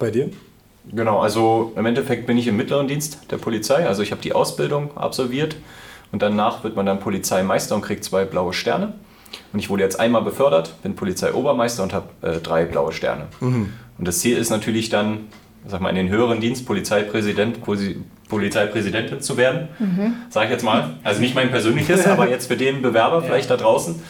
[0.00, 0.30] Bei dir?
[0.92, 3.86] Genau, also im Endeffekt bin ich im mittleren Dienst der Polizei.
[3.86, 5.56] Also ich habe die Ausbildung absolviert
[6.12, 8.94] und danach wird man dann Polizeimeister und kriegt zwei blaue Sterne.
[9.52, 13.26] Und ich wurde jetzt einmal befördert, bin Polizeiobermeister und habe äh, drei blaue Sterne.
[13.40, 15.26] Und das Ziel ist natürlich dann,
[15.66, 17.96] sag mal, in den höheren Dienst Polizeipräsident, Posi-
[18.28, 19.68] Polizeipräsidentin zu werden.
[20.30, 20.90] Sag ich jetzt mal.
[21.04, 24.00] Also nicht mein persönliches, aber jetzt für den Bewerber vielleicht da draußen.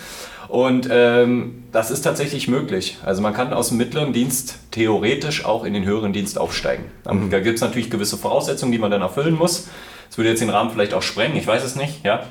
[0.48, 2.98] Und ähm, das ist tatsächlich möglich.
[3.04, 6.84] Also man kann aus dem mittleren Dienst theoretisch auch in den höheren Dienst aufsteigen.
[7.08, 9.68] Ähm, Da gibt es natürlich gewisse Voraussetzungen, die man dann erfüllen muss.
[10.08, 12.04] Das würde jetzt den Rahmen vielleicht auch sprengen, ich weiß es nicht.
[12.04, 12.22] Ja.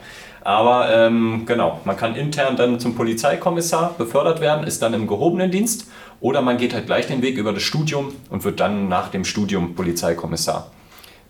[0.45, 5.51] Aber ähm, genau, man kann intern dann zum Polizeikommissar befördert werden, ist dann im gehobenen
[5.51, 5.88] Dienst.
[6.20, 9.26] Oder man geht halt gleich den Weg über das Studium und wird dann nach dem
[9.26, 10.72] Studium Polizeikommissar.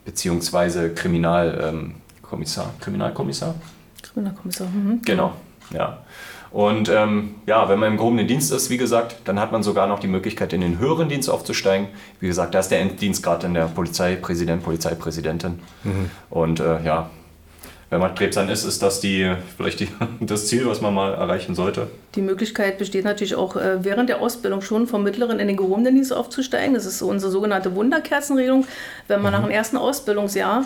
[0.05, 1.73] Beziehungsweise Kriminalkommissar.
[1.73, 2.73] Ähm, Kommissar.
[2.79, 3.55] Kriminalkommissar?
[4.01, 4.67] Kriminalkommissar.
[4.67, 5.01] Mhm.
[5.03, 5.33] Genau,
[5.71, 5.99] ja.
[6.51, 9.87] Und ähm, ja, wenn man im gehobenen Dienst ist, wie gesagt, dann hat man sogar
[9.87, 11.87] noch die Möglichkeit, in den höheren Dienst aufzusteigen.
[12.21, 15.59] Wie gesagt, da ist der Enddienstgrad in der Polizeipräsident, Polizeipräsidentin.
[16.29, 17.09] Und äh, ja,
[17.89, 19.87] wenn man Krebsern ist, ist das die, vielleicht die,
[20.21, 21.87] das Ziel, was man mal erreichen sollte.
[22.15, 25.93] Die Möglichkeit besteht natürlich auch äh, während der Ausbildung schon vom mittleren in den gehobenen
[25.93, 26.73] Dienst aufzusteigen.
[26.73, 28.65] Das ist unsere sogenannte Wunderkerzenregelung.
[29.07, 30.65] Wenn man nach dem ersten Ausbildungsjahr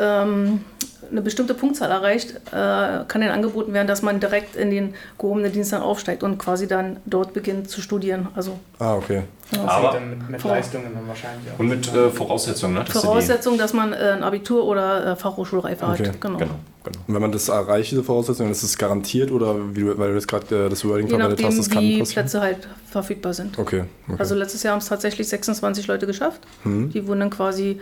[0.00, 0.64] ähm,
[1.10, 5.50] eine bestimmte Punktzahl erreicht, äh, kann ihnen angeboten werden, dass man direkt in den gehobenen
[5.52, 8.28] Dienst dann aufsteigt und quasi dann dort beginnt zu studieren.
[8.36, 9.22] Also Ah, okay.
[9.66, 11.58] Aber dann mit, mit Leistungen dann wahrscheinlich auch.
[11.58, 12.84] und mit äh, Voraussetzungen, ne?
[12.84, 16.06] dass Voraussetzung, dass man äh, ein Abitur oder äh, Fachhochschulreife Okay.
[16.08, 16.20] hat.
[16.20, 16.38] Genau.
[16.38, 16.98] Genau, genau.
[17.08, 20.14] Und wenn man das erreicht, diese Voraussetzungen, ist es garantiert oder wie du, weil du
[20.14, 22.22] jetzt gerade äh, das Wording Je verwendet nachdem, hast, das kann wie passieren?
[22.26, 23.58] Plätze halt verfügbar sind.
[23.58, 24.16] Okay, okay.
[24.18, 26.40] Also letztes Jahr haben es tatsächlich 26 Leute geschafft.
[26.62, 26.90] Hm.
[26.90, 27.80] Die wurden dann quasi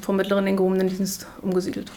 [0.00, 1.90] vom mittleren in gehobenen Dienst umgesiedelt.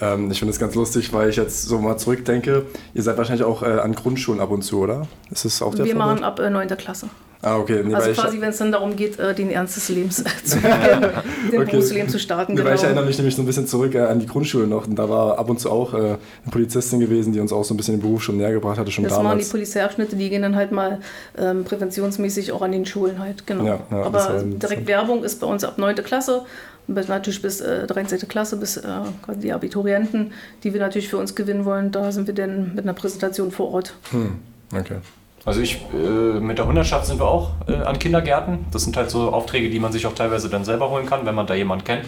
[0.00, 2.66] Ähm, ich finde es ganz lustig, weil ich jetzt so mal zurückdenke.
[2.94, 5.06] Ihr seid wahrscheinlich auch äh, an Grundschulen ab und zu, oder?
[5.30, 6.06] Ist das auch der Wir Fall?
[6.06, 6.68] machen ab äh, 9.
[6.76, 7.08] Klasse.
[7.40, 7.82] Ah, okay.
[7.84, 10.56] Nee, Also quasi, wenn es dann darum geht, äh, den Ernst des Lebens äh, zu
[10.56, 11.10] beginnen,
[11.52, 11.70] den Okay.
[11.70, 12.54] Berufsleben zu starten.
[12.54, 12.86] Nee, weil ich genau.
[12.86, 14.88] erinnere mich nämlich so ein bisschen zurück äh, an die Grundschule noch.
[14.88, 16.18] Und da war ab und zu auch äh, eine
[16.50, 19.04] Polizistin gewesen, die uns auch so ein bisschen den Beruf schon näher gebracht hatte, schon
[19.04, 19.48] Das machen die damals.
[19.50, 20.98] Polizeiabschnitte, die gehen dann halt mal
[21.38, 23.64] ähm, präventionsmäßig auch an den Schulen halt, genau.
[23.64, 25.94] Ja, ja, das Aber direkt Werbung ist bei uns ab 9.
[25.96, 26.42] Klasse,
[26.88, 28.28] natürlich bis äh, 13.
[28.28, 28.82] Klasse, bis äh,
[29.22, 30.32] quasi die Abiturienten,
[30.64, 31.92] die wir natürlich für uns gewinnen wollen.
[31.92, 33.94] Da sind wir dann mit einer Präsentation vor Ort.
[34.10, 34.38] Hm,
[34.72, 34.96] okay.
[35.44, 38.66] Also ich, äh, mit der Hundertschaft sind wir auch äh, an Kindergärten.
[38.72, 41.34] Das sind halt so Aufträge, die man sich auch teilweise dann selber holen kann, wenn
[41.34, 42.04] man da jemanden kennt.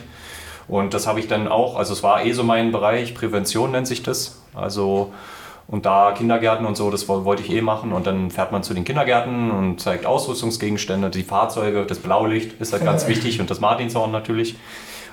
[0.69, 3.87] Und das habe ich dann auch, also es war eh so mein Bereich, Prävention nennt
[3.87, 4.41] sich das.
[4.55, 5.13] Also
[5.71, 7.93] und da Kindergärten und so, das woll- wollte ich eh machen.
[7.93, 12.73] Und dann fährt man zu den Kindergärten und zeigt Ausrüstungsgegenstände, die Fahrzeuge, das Blaulicht ist
[12.73, 14.57] halt ganz wichtig und das Martinshorn natürlich.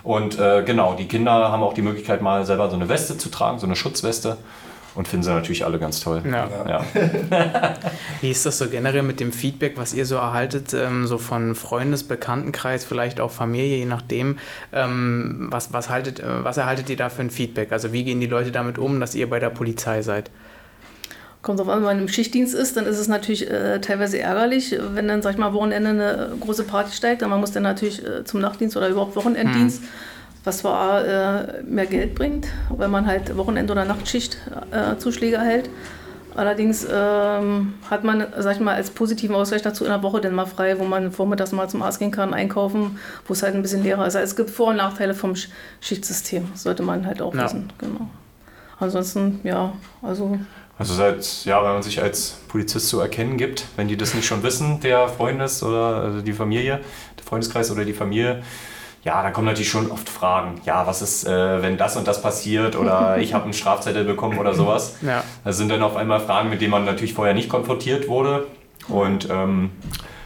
[0.04, 3.30] Und äh, genau, die Kinder haben auch die Möglichkeit, mal selber so eine Weste zu
[3.30, 4.38] tragen, so eine Schutzweste.
[4.98, 6.24] Und finden sie natürlich alle ganz toll.
[6.26, 6.50] Ja.
[6.68, 6.84] Ja.
[8.22, 11.54] Wie ist das so generell mit dem Feedback, was ihr so erhaltet, ähm, so von
[11.54, 14.40] Freundes-, Bekanntenkreis, vielleicht auch Familie, je nachdem?
[14.74, 17.72] Ähm, was, was, haltet, äh, was erhaltet ihr da für ein Feedback?
[17.72, 20.32] Also wie gehen die Leute damit um, dass ihr bei der Polizei seid?
[21.44, 24.76] Kommt drauf an, wenn man im Schichtdienst ist, dann ist es natürlich äh, teilweise ärgerlich,
[24.96, 28.04] wenn dann, sag ich mal, Wochenende eine große Party steigt, dann man muss dann natürlich
[28.04, 29.84] äh, zum Nachtdienst oder überhaupt Wochenenddienst,
[30.48, 34.38] was zwar äh, mehr Geld bringt, wenn man halt Wochenend- oder Nachtschicht
[34.72, 35.70] äh, Zuschläge erhält.
[36.36, 40.36] Allerdings ähm, hat man, sag ich mal, als positiven Ausgleich dazu in der Woche dann
[40.36, 43.64] mal frei, wo man vormittags mal zum Arzt gehen kann, einkaufen, wo es halt ein
[43.64, 44.16] bisschen leerer ist.
[44.16, 45.48] Also es gibt Vor- und Nachteile vom Sch-
[45.82, 47.46] Schichtsystem, sollte man halt auch Ja.
[47.46, 47.74] wissen.
[47.80, 48.08] Genau.
[48.80, 49.74] Ansonsten, ja,
[50.04, 50.38] also
[50.78, 54.28] Also seit, ja, wenn man sich als Polizist zu erkennen gibt, wenn die das nicht
[54.28, 56.82] schon wissen, der Freundes- oder also die Familie,
[57.18, 58.44] der Freundeskreis oder die Familie,
[59.08, 60.60] ja, dann kommen natürlich schon oft Fragen.
[60.66, 64.38] Ja, was ist, äh, wenn das und das passiert oder ich habe einen Strafzettel bekommen
[64.38, 64.98] oder sowas.
[65.02, 65.24] Ja.
[65.46, 68.48] Das sind dann auf einmal Fragen, mit denen man natürlich vorher nicht konfrontiert wurde.
[68.90, 69.72] Und ähm,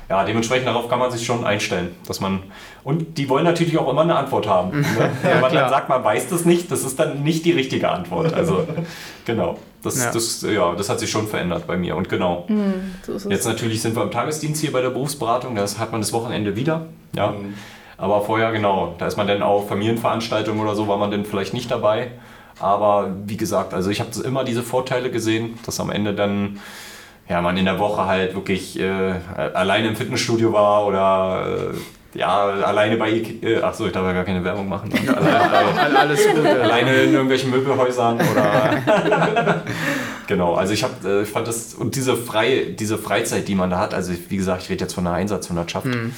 [0.09, 2.39] ja, dementsprechend darauf kann man sich schon einstellen, dass man
[2.83, 4.71] und die wollen natürlich auch immer eine Antwort haben.
[4.81, 5.11] Ne?
[5.21, 5.63] Wenn man klar.
[5.63, 8.33] dann sagt, man weiß das nicht, das ist dann nicht die richtige Antwort.
[8.33, 8.65] Also
[9.25, 10.11] genau, das, Ja.
[10.11, 12.47] Das, ja, das hat sich schon verändert bei mir und genau.
[13.03, 13.31] so ist es.
[13.31, 16.55] Jetzt natürlich sind wir im Tagesdienst hier bei der Berufsberatung, das hat man das Wochenende
[16.55, 16.87] wieder.
[17.15, 17.35] Ja.
[18.01, 21.53] Aber vorher, genau, da ist man dann auch Familienveranstaltungen oder so, war man dann vielleicht
[21.53, 22.09] nicht dabei.
[22.59, 26.59] Aber wie gesagt, also ich habe immer diese Vorteile gesehen, dass am Ende dann
[27.29, 29.13] ja, man in der Woche halt wirklich äh,
[29.53, 31.45] alleine im Fitnessstudio war oder
[32.15, 33.49] äh, ja, alleine bei Ikea.
[33.49, 34.91] Äh, achso, ich darf ja gar keine Werbung machen.
[35.77, 39.61] alleine, alleine in irgendwelchen Möbelhäusern oder.
[40.31, 41.73] genau, also ich, hab, äh, ich fand das.
[41.73, 44.93] Und diese, frei, diese Freizeit, die man da hat, also wie gesagt, ich rede jetzt
[44.93, 46.09] von einer Einsatzhundertschaft, äh,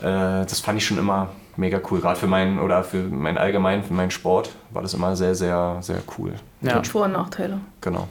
[0.00, 2.00] das fand ich schon immer mega cool.
[2.00, 5.78] Gerade für meinen oder für meinen allgemeinen, für meinen Sport war das immer sehr, sehr,
[5.80, 6.32] sehr cool.
[6.62, 6.76] Ja.
[6.76, 7.60] Mit Vor- und Nachteile.
[7.80, 8.08] Genau.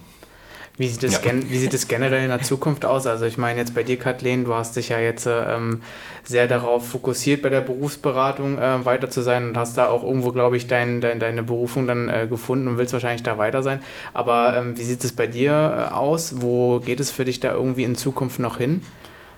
[0.80, 1.32] Wie sieht, das Ja.
[1.34, 3.08] wie sieht es generell in der Zukunft aus?
[3.08, 5.82] Also ich meine jetzt bei dir, Kathleen, du hast dich ja jetzt ähm,
[6.24, 10.32] sehr darauf fokussiert, bei der Berufsberatung äh, weiter zu sein und hast da auch irgendwo,
[10.32, 13.80] glaube ich, dein, dein, deine Berufung dann äh, gefunden und willst wahrscheinlich da weiter sein.
[14.14, 16.42] Aber ähm, wie sieht es bei dir äh, aus?
[16.42, 18.82] Wo geht es für dich da irgendwie in Zukunft noch hin?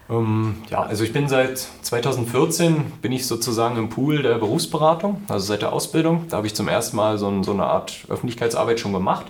[0.09, 5.45] Ähm, ja, also ich bin seit 2014 bin ich sozusagen im Pool der Berufsberatung, also
[5.45, 6.25] seit der Ausbildung.
[6.29, 9.27] Da habe ich zum ersten Mal so, so eine Art Öffentlichkeitsarbeit schon gemacht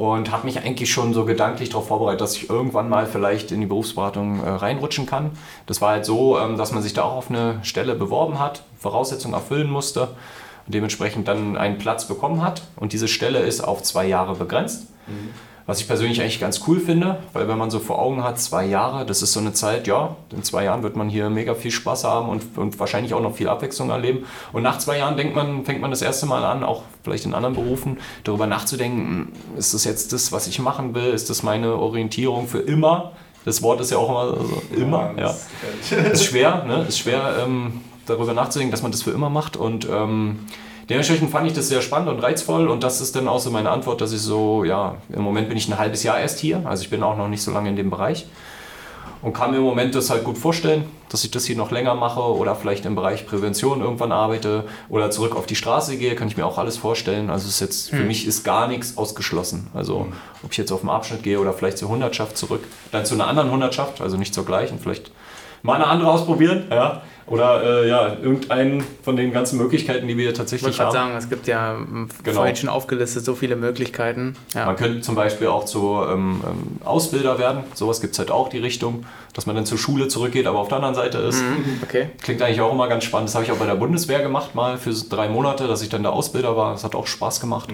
[0.00, 3.60] und habe mich eigentlich schon so gedanklich darauf vorbereitet, dass ich irgendwann mal vielleicht in
[3.60, 5.32] die Berufsberatung äh, reinrutschen kann.
[5.66, 8.62] Das war halt so, ähm, dass man sich da auch auf eine Stelle beworben hat,
[8.78, 10.08] Voraussetzungen erfüllen musste
[10.64, 12.62] und dementsprechend dann einen Platz bekommen hat.
[12.76, 14.86] Und diese Stelle ist auf zwei Jahre begrenzt.
[15.70, 18.66] Was ich persönlich eigentlich ganz cool finde, weil wenn man so vor Augen hat, zwei
[18.66, 21.70] Jahre, das ist so eine Zeit, ja, in zwei Jahren wird man hier mega viel
[21.70, 24.24] Spaß haben und, und wahrscheinlich auch noch viel Abwechslung erleben.
[24.52, 27.34] Und nach zwei Jahren denkt man, fängt man das erste Mal an, auch vielleicht in
[27.34, 31.12] anderen Berufen, darüber nachzudenken, hm, ist das jetzt das, was ich machen will?
[31.12, 33.12] Ist das meine Orientierung für immer?
[33.44, 35.36] Das Wort ist ja auch immer so, immer, ja.
[36.10, 36.84] Ist schwer, ne?
[36.88, 40.46] Ist schwer, ähm, darüber nachzudenken, dass man das für immer macht und ähm,
[40.90, 43.70] Dementsprechend fand ich das sehr spannend und reizvoll und das ist dann auch so meine
[43.70, 46.82] Antwort, dass ich so, ja, im Moment bin ich ein halbes Jahr erst hier, also
[46.82, 48.26] ich bin auch noch nicht so lange in dem Bereich
[49.22, 51.94] und kann mir im Moment das halt gut vorstellen, dass ich das hier noch länger
[51.94, 56.26] mache oder vielleicht im Bereich Prävention irgendwann arbeite oder zurück auf die Straße gehe, kann
[56.26, 57.30] ich mir auch alles vorstellen.
[57.30, 59.68] Also es ist jetzt, für mich ist gar nichts ausgeschlossen.
[59.74, 60.08] Also
[60.42, 63.28] ob ich jetzt auf den Abschnitt gehe oder vielleicht zur Hundertschaft zurück, dann zu einer
[63.28, 65.12] anderen Hundertschaft, also nicht zur gleichen, vielleicht
[65.62, 67.02] mal eine andere ausprobieren, ja.
[67.30, 71.08] Oder äh, ja, irgendeinen von den ganzen Möglichkeiten, die wir Ich tatsächlich wollte gerade haben.
[71.12, 72.36] sagen, es gibt ja ähm, Genau.
[72.38, 74.34] vorhin schon aufgelistet so viele Möglichkeiten.
[74.52, 74.66] Ja.
[74.66, 77.62] Man könnte zum Beispiel auch zu ähm, ähm, Ausbilder werden.
[77.74, 80.66] Sowas gibt es halt auch, die Richtung, dass man dann zur Schule zurückgeht, aber auf
[80.68, 81.40] der anderen Seite ist.
[81.40, 82.10] Mhm, Okay.
[82.20, 83.28] Klingt eigentlich auch immer ganz spannend.
[83.28, 86.02] Das habe ich auch bei der Bundeswehr gemacht, mal für drei Monate, dass ich dann
[86.02, 86.72] der Ausbilder war.
[86.72, 87.68] Das hat auch Spaß gemacht.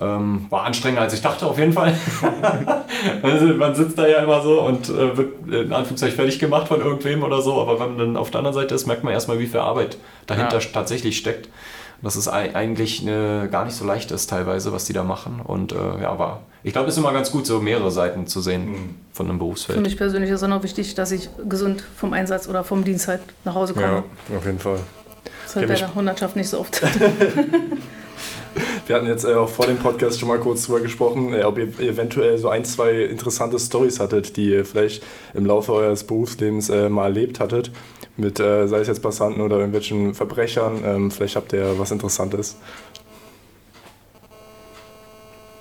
[0.00, 1.94] Ähm, war anstrengender als ich dachte, auf jeden Fall.
[3.22, 6.80] also man sitzt da ja immer so und äh, wird in Anführungszeichen fertig gemacht von
[6.80, 7.60] irgendwem oder so.
[7.60, 9.98] Aber wenn man dann auf der anderen Seite ist, merkt man erstmal, wie viel Arbeit
[10.26, 10.66] dahinter Ja.
[10.72, 11.46] tatsächlich steckt.
[11.46, 15.04] Und Dass es ei- eigentlich äh, gar nicht so leicht ist, teilweise, was die da
[15.04, 15.40] machen.
[15.44, 18.40] Und äh, ja, aber ich glaube, es ist immer ganz gut, so mehrere Seiten zu
[18.40, 19.80] sehen von einem Für Berufsfeld.
[19.82, 23.20] mich persönlich ist es noch wichtig, dass ich gesund vom Einsatz oder vom Dienst halt
[23.44, 24.02] nach Hause komme.
[24.30, 24.78] Ja, auf jeden Fall.
[25.42, 26.80] Das ist halt bei der Hundertschaft nicht so oft.
[28.86, 31.58] Wir hatten jetzt äh, auch vor dem Podcast schon mal kurz drüber gesprochen, äh, ob
[31.58, 35.02] ihr eventuell so ein, zwei interessante Stories hattet, die ihr vielleicht
[35.34, 37.70] im Laufe eures Berufslebens äh, mal erlebt hattet.
[38.16, 40.82] Mit, sei es jetzt Passanten oder irgendwelchen Verbrechern.
[40.84, 42.56] Ähm, vielleicht habt ihr was Interessantes.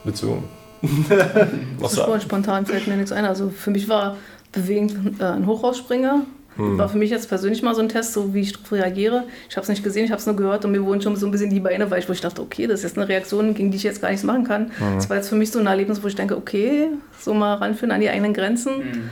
[0.04, 0.44] Willst du
[1.80, 3.26] was So spontan fällt mir nichts ein.
[3.26, 4.18] Also für mich war
[4.52, 6.26] bewegend ein Hochhausspringer.
[6.60, 6.78] Hm.
[6.78, 9.24] War für mich jetzt persönlich mal so ein Test, so wie ich darauf reagiere.
[9.50, 11.26] Ich habe es nicht gesehen, ich habe es nur gehört und mir wurden schon so
[11.26, 13.72] ein bisschen die Beine weich, wo ich dachte, okay, das ist jetzt eine Reaktion, gegen
[13.72, 14.72] die ich jetzt gar nichts machen kann.
[14.78, 14.96] Hm.
[14.96, 16.90] Das war jetzt für mich so ein Erlebnis, wo ich denke, okay,
[17.20, 19.10] so mal ranführen an die eigenen Grenzen.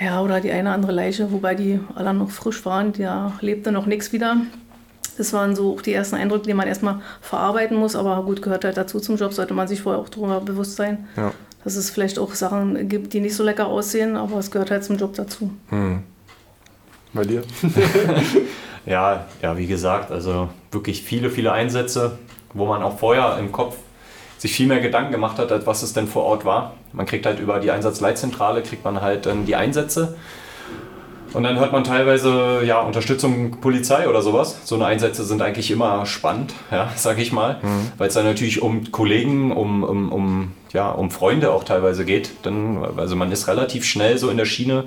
[0.00, 3.86] Ja, oder die eine andere Leiche, wobei die alle noch frisch waren, da lebte noch
[3.86, 4.38] nichts wieder.
[5.16, 8.64] Das waren so auch die ersten Eindrücke, die man erstmal verarbeiten muss, aber gut, gehört
[8.64, 11.32] halt dazu zum Job, sollte man sich vorher auch darüber bewusst sein, Ja.
[11.62, 14.82] dass es vielleicht auch Sachen gibt, die nicht so lecker aussehen, aber es gehört halt
[14.82, 15.52] zum Job dazu.
[15.68, 16.02] Hm.
[17.14, 17.42] Bei dir?
[18.86, 22.18] Ja, ja, wie gesagt, also wirklich viele, viele Einsätze,
[22.52, 23.76] wo man auch vorher im Kopf
[24.36, 26.74] sich viel mehr Gedanken gemacht hat, als was es denn vor Ort war.
[26.92, 30.16] Man kriegt halt über die Einsatzleitzentrale, kriegt man halt dann die Einsätze.
[31.32, 34.60] Und dann hört man teilweise ja, Unterstützung Polizei oder sowas.
[34.64, 37.58] So eine Einsätze sind eigentlich immer spannend, ja, sag ich mal.
[37.96, 42.30] Weil es dann natürlich um Kollegen, um, um, um, ja, um Freunde auch teilweise geht.
[42.42, 44.84] Dann, also man ist relativ schnell so in der Schiene,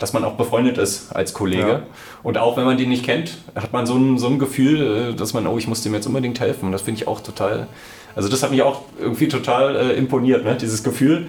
[0.00, 1.68] dass man auch befreundet ist als Kollege.
[1.68, 1.82] Ja.
[2.22, 5.14] Und auch wenn man den nicht kennt, hat man so ein, so ein Gefühl, äh,
[5.14, 6.66] dass man, oh, ich muss dem jetzt unbedingt helfen.
[6.66, 7.68] Und das finde ich auch total,
[8.16, 10.56] also das hat mich auch irgendwie total äh, imponiert, ne?
[10.56, 11.28] dieses Gefühl,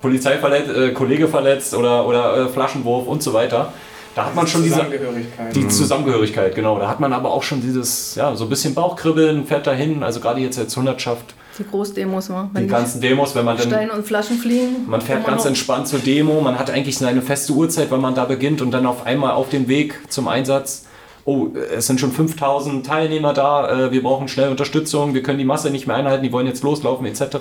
[0.00, 3.72] Polizei verletzt, äh, Kollege verletzt oder, oder äh, Flaschenwurf und so weiter.
[4.14, 5.56] Da hat man schon diese, Zusammengehörigkeit.
[5.56, 6.78] die Zusammengehörigkeit, genau.
[6.78, 10.04] Da hat man aber auch schon dieses, ja, so ein bisschen Bauchkribbeln, fährt dahin.
[10.04, 12.50] Also gerade jetzt als Hundertschaft, Die Großdemos, ne?
[12.58, 14.88] die ganzen Demos, wenn man dann Steine und Flaschen fliegen.
[14.88, 18.14] man fährt kann ganz entspannt zur Demo, man hat eigentlich seine feste Uhrzeit, wann man
[18.14, 20.86] da beginnt und dann auf einmal auf dem Weg zum Einsatz,
[21.24, 25.44] oh, es sind schon 5000 Teilnehmer da, äh, wir brauchen schnell Unterstützung, wir können die
[25.44, 27.36] Masse nicht mehr einhalten, die wollen jetzt loslaufen etc.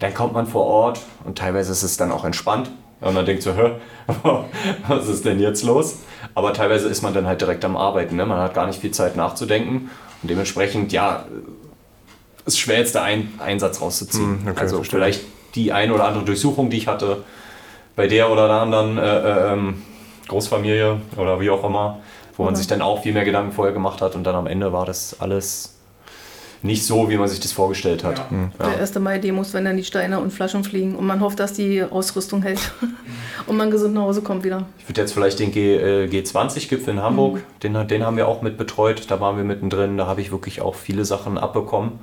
[0.00, 3.42] Dann kommt man vor Ort und teilweise ist es dann auch entspannt und man denkt
[3.42, 3.72] so, hä,
[4.88, 5.98] was ist denn jetzt los?
[6.34, 8.26] Aber teilweise ist man dann halt direkt am Arbeiten, ne?
[8.26, 9.90] man hat gar nicht viel Zeit nachzudenken
[10.22, 11.26] und dementsprechend, ja,
[12.46, 14.40] ist schwer jetzt da ein Einsatz rauszuziehen.
[14.40, 14.98] Hm, okay, also verstehe.
[15.00, 15.22] vielleicht
[15.54, 17.24] die ein oder andere Durchsuchung, die ich hatte,
[17.96, 19.82] bei der oder der anderen äh, äh, ähm,
[20.28, 22.00] Großfamilie oder wie auch immer,
[22.36, 24.46] wo man Oder- sich dann auch viel mehr Gedanken vorher gemacht hat und dann am
[24.46, 25.73] Ende war das alles
[26.64, 28.16] nicht so, wie man sich das vorgestellt hat.
[28.18, 28.24] Ja.
[28.58, 28.70] Ja.
[28.70, 28.98] Der 1.
[28.98, 32.72] Mai-Demos, wenn dann die Steine und Flaschen fliegen und man hofft, dass die Ausrüstung hält
[33.46, 34.64] und man gesund nach Hause kommt wieder.
[34.78, 38.40] Ich würde jetzt vielleicht den G, äh, G20-Gipfel in Hamburg, den, den haben wir auch
[38.40, 41.98] mit betreut, da waren wir mittendrin, da habe ich wirklich auch viele Sachen abbekommen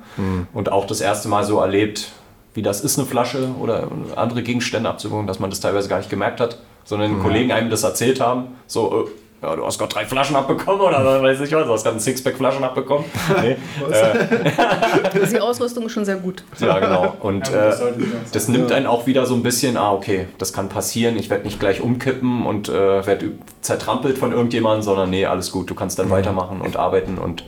[0.52, 2.12] und auch das erste Mal so erlebt,
[2.54, 6.10] wie das ist, eine Flasche oder andere Gegenstände abzubekommen, dass man das teilweise gar nicht
[6.10, 9.10] gemerkt hat, sondern die Kollegen einem das erzählt haben, so, äh,
[9.42, 12.00] ja, du hast gerade drei Flaschen abbekommen oder weiß ich was, du hast gerade ein
[12.00, 13.04] Sixpack Flaschen abbekommen.
[13.42, 13.56] Nee,
[13.90, 16.44] äh, Die Ausrüstung ist schon sehr gut.
[16.60, 17.16] ja, genau.
[17.20, 17.92] Und Ja, das äh,
[18.32, 21.44] das nimmt einen auch wieder so ein bisschen, ah, okay, das kann passieren, ich werde
[21.44, 25.98] nicht gleich umkippen und äh, werde zertrampelt von irgendjemandem, sondern nee, alles gut, du kannst
[25.98, 27.44] dann weitermachen und arbeiten und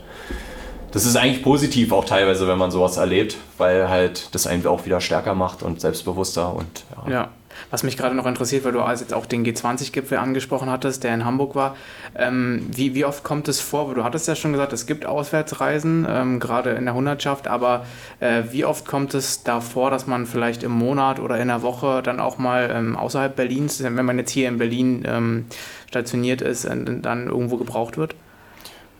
[0.90, 4.86] das ist eigentlich positiv auch teilweise, wenn man sowas erlebt, weil halt das einen auch
[4.86, 7.12] wieder stärker macht und selbstbewusster und ja.
[7.12, 7.28] Ja.
[7.74, 11.12] Was mich gerade noch interessiert, weil du also jetzt auch den G20-Gipfel angesprochen hattest, der
[11.12, 11.74] in Hamburg war.
[12.14, 13.92] Ähm, wie, wie oft kommt es vor?
[13.96, 17.84] Du hattest ja schon gesagt, es gibt Auswärtsreisen, ähm, gerade in der Hundertschaft, aber
[18.20, 21.62] äh, wie oft kommt es da vor, dass man vielleicht im Monat oder in der
[21.62, 25.46] Woche dann auch mal ähm, außerhalb Berlins, wenn man jetzt hier in Berlin ähm,
[25.88, 28.14] stationiert ist, äh, dann irgendwo gebraucht wird?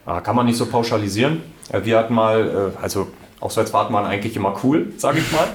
[0.05, 1.43] Ah, Kann man nicht so pauschalisieren.
[1.73, 3.07] Äh, Wir hatten mal, äh, also
[3.39, 5.47] Auswärtsfahrten waren eigentlich immer cool, sage ich mal.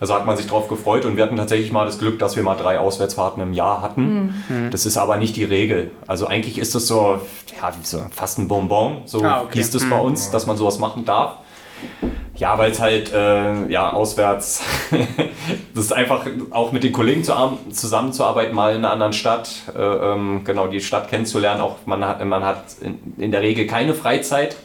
[0.00, 2.42] Also hat man sich drauf gefreut und wir hatten tatsächlich mal das Glück, dass wir
[2.42, 4.34] mal drei Auswärtsfahrten im Jahr hatten.
[4.70, 5.90] Das ist aber nicht die Regel.
[6.06, 7.20] Also eigentlich ist das so,
[7.60, 9.58] ja, wie so fast ein Bonbon, so Ah, okay.
[9.58, 11.34] hieß es bei uns, dass man sowas machen darf.
[12.34, 14.62] Ja, weil es halt äh, ja, auswärts,
[15.74, 17.34] das ist einfach auch mit den Kollegen zu,
[17.70, 21.60] zusammenzuarbeiten, mal in einer anderen Stadt, äh, ähm, genau die Stadt kennenzulernen.
[21.60, 24.56] Auch man hat, man hat in, in der Regel keine Freizeit.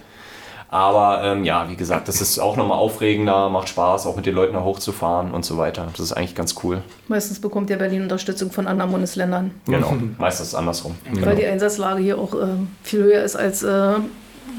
[0.70, 4.36] Aber ähm, ja, wie gesagt, das ist auch nochmal aufregender, macht Spaß, auch mit den
[4.36, 5.88] Leuten da hochzufahren und so weiter.
[5.91, 6.82] Das ist eigentlich ganz cool.
[7.07, 10.95] Meistens bekommt ja Berlin Unterstützung von anderen Bundesländern, Genau, meistens andersrum.
[11.22, 12.47] weil die Einsatzlage hier auch äh,
[12.84, 13.93] viel höher ist als äh,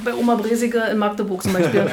[0.05, 1.87] bei Oma Bresige in Magdeburg zum Beispiel.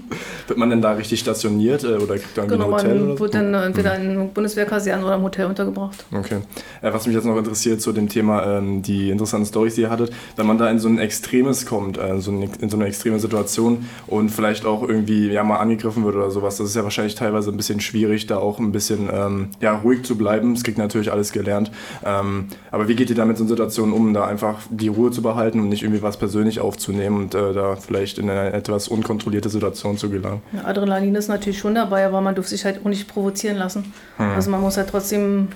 [0.48, 2.94] Wird man denn da richtig stationiert äh, oder kriegt man irgendwie Genau, ein Hotel?
[2.94, 3.20] man Oder so?
[3.20, 6.04] wird dann äh, entweder in Bundeswehrkasernen oder im Hotel untergebracht.
[6.12, 6.38] Okay.
[6.82, 9.90] Äh, was mich jetzt noch interessiert zu dem Thema, ähm, die interessanten Storys, die ihr
[9.90, 14.30] hattet, wenn man da in so ein Extremes kommt, in so eine extreme Situation und
[14.30, 17.56] vielleicht auch irgendwie ja, mal angegriffen wird oder sowas, das ist ja wahrscheinlich teilweise ein
[17.56, 20.54] bisschen schwierig, da auch ein bisschen ähm, ja, ruhig zu bleiben.
[20.54, 21.70] Das kriegt natürlich alles gelernt.
[22.04, 25.22] Ähm, aber wie geht ihr da mit so Situationen um, da einfach die Ruhe zu
[25.22, 29.48] behalten und nicht irgendwie was persönlich aufzunehmen und äh, da vielleicht in eine etwas unkontrollierte
[29.48, 30.42] Situation zu gelangen?
[30.52, 33.92] Ja, Adrenalin ist natürlich schon dabei, aber man dürfte sich halt auch nicht provozieren lassen.
[34.18, 35.48] Also man muss halt trotzdem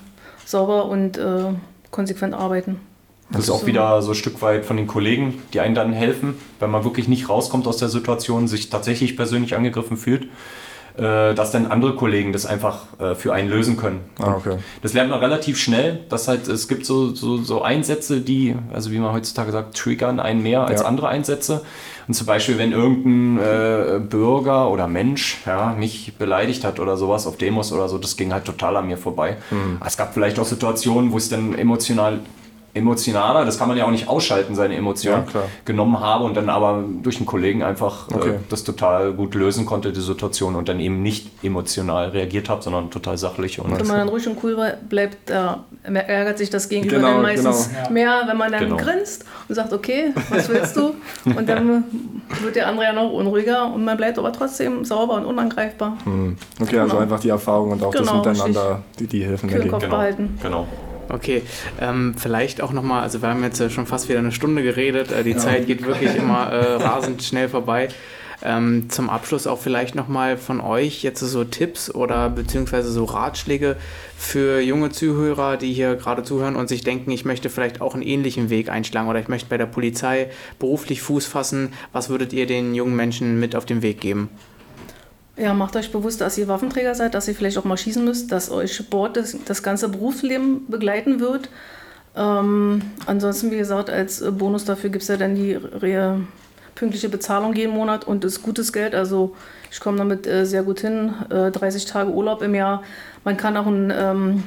[0.44, 1.44] sauber und äh,
[1.90, 2.80] konsequent arbeiten.
[3.30, 6.34] Das ist auch wieder so ein Stück weit von den Kollegen, die einen dann helfen,
[6.60, 10.28] wenn man wirklich nicht rauskommt aus der Situation, sich tatsächlich persönlich angegriffen fühlt,
[10.96, 14.00] dass dann andere Kollegen das einfach äh, für einen lösen können.
[14.20, 14.58] Ah, okay.
[14.82, 18.92] Das lernt man relativ schnell, dass halt, es gibt so, so, so Einsätze, die, also
[18.92, 20.86] wie man heutzutage sagt, triggern einen mehr als Ja.
[20.86, 21.62] andere Einsätze.
[22.06, 27.26] Und zum Beispiel, wenn irgendein äh, Bürger oder Mensch ja, mich beleidigt hat oder sowas
[27.26, 29.38] auf Demos oder so, das ging halt total an mir vorbei.
[29.48, 29.80] Hm.
[29.84, 32.20] Es gab vielleicht auch Situationen, wo es dann emotional
[32.74, 36.48] emotionaler, das kann man ja auch nicht ausschalten, seine Emotionen, Ja, genommen habe und dann
[36.50, 38.30] aber durch einen Kollegen einfach Okay.
[38.30, 42.62] äh, das total gut lösen konnte, die Situation und dann eben nicht emotional reagiert habe,
[42.62, 44.56] sondern total sachlich und Wenn man dann ruhig und cool
[44.88, 45.36] bleibt, äh,
[45.84, 47.90] ärgert sich das Gegenüber Genau, dann meistens genau.
[47.90, 48.76] Mehr, wenn man dann Genau.
[48.76, 50.94] grinst und sagt, okay, was willst du?
[51.24, 51.84] Und dann
[52.42, 55.96] wird der andere ja noch unruhiger und man bleibt aber trotzdem sauber und unangreifbar.
[56.04, 56.36] Hm.
[56.60, 57.02] Okay, also Genau.
[57.02, 59.70] einfach die Erfahrung und auch Genau, das Miteinander, die, die helfen dagegen.
[59.70, 60.38] Kopf behalten.
[60.42, 60.66] Genau.
[61.08, 61.42] Okay,
[61.80, 65.12] ähm, vielleicht auch nochmal, also wir haben jetzt äh, schon fast wieder eine Stunde geredet,
[65.12, 67.88] äh, die Zeit geht wirklich immer äh, rasend schnell vorbei.
[68.42, 73.76] Ähm, zum Abschluss auch vielleicht nochmal von euch jetzt so Tipps oder beziehungsweise so Ratschläge
[74.18, 78.02] für junge Zuhörer, die hier gerade zuhören und sich denken, ich möchte vielleicht auch einen
[78.02, 80.28] ähnlichen Weg einschlagen oder ich möchte bei der Polizei
[80.58, 81.72] beruflich Fuß fassen.
[81.92, 84.28] Was würdet ihr den jungen Menschen mit auf den Weg geben?
[85.36, 88.30] Ja, macht euch bewusst, dass ihr Waffenträger seid, dass ihr vielleicht auch mal schießen müsst,
[88.30, 91.48] dass euch Sport das, das ganze Berufsleben begleiten wird.
[92.16, 96.20] Ähm, ansonsten, wie gesagt, als Bonus dafür gibt es ja dann die re
[96.76, 98.94] pünktliche Bezahlung jeden Monat und ist gutes Geld.
[98.94, 99.36] Also
[99.70, 101.14] ich komme damit äh, sehr gut hin.
[101.30, 102.82] Äh, 30 Tage Urlaub im Jahr.
[103.22, 104.42] Man kann auch ein ähm,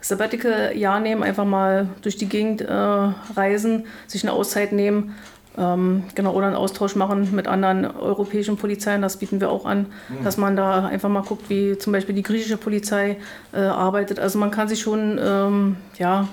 [0.00, 5.14] Sabbatical-Jahr nehmen, einfach mal durch die Gegend äh, reisen, sich eine Auszeit nehmen.
[5.58, 9.86] Ähm, genau, oder einen Austausch machen mit anderen europäischen Polizeien, das bieten wir auch an,
[10.22, 13.16] dass man da einfach mal guckt, wie zum Beispiel die griechische Polizei
[13.52, 14.20] äh, arbeitet.
[14.20, 16.28] Also man kann sich schon ähm, ja,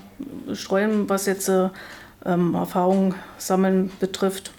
[0.53, 1.69] streuen, was jetzt äh,
[2.25, 4.51] ähm, Erfahrungen sammeln betrifft.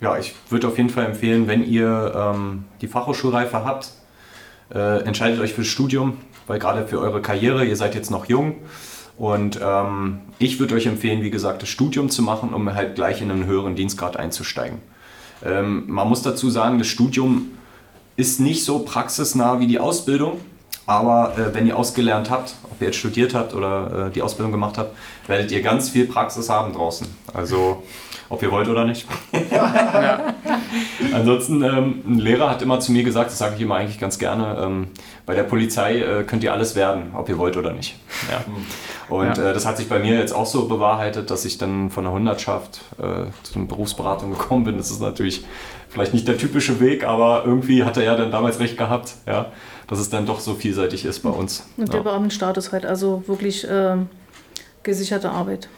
[0.00, 3.90] Ja, ich würde auf jeden Fall empfehlen, wenn ihr ähm, die Fachhochschulreife habt,
[4.72, 8.56] äh, entscheidet euch fürs Studium, weil gerade für eure Karriere, ihr seid jetzt noch jung.
[9.20, 13.20] Und ähm, ich würde euch empfehlen, wie gesagt, das Studium zu machen, um halt gleich
[13.20, 14.78] in einen höheren Dienstgrad einzusteigen.
[15.44, 17.50] Ähm, man muss dazu sagen, das Studium
[18.16, 20.40] ist nicht so praxisnah wie die Ausbildung.
[20.86, 24.52] Aber äh, wenn ihr ausgelernt habt, ob ihr jetzt studiert habt oder äh, die Ausbildung
[24.52, 27.06] gemacht habt, werdet ihr ganz viel Praxis haben draußen.
[27.32, 27.82] Also
[28.30, 29.06] ob ihr wollt oder nicht.
[29.50, 30.34] ja.
[31.12, 34.18] Ansonsten, ähm, ein Lehrer hat immer zu mir gesagt, das sage ich immer eigentlich ganz
[34.18, 34.88] gerne, ähm,
[35.26, 37.96] bei der Polizei äh, könnt ihr alles werden, ob ihr wollt oder nicht.
[38.30, 38.44] Ja.
[39.14, 39.50] Und ja.
[39.50, 42.12] äh, das hat sich bei mir jetzt auch so bewahrheitet, dass ich dann von der
[42.12, 44.76] Hundertschaft äh, zu einer Berufsberatung gekommen bin.
[44.76, 45.44] Das ist natürlich
[45.88, 49.14] vielleicht nicht der typische Weg, aber irgendwie hat er ja dann damals recht gehabt.
[49.26, 49.46] Ja
[49.90, 51.66] dass es dann doch so vielseitig ist bei uns.
[51.76, 52.02] Und der ja.
[52.04, 53.96] Beamtenstatus halt, also wirklich äh,
[54.84, 55.68] gesicherte Arbeit.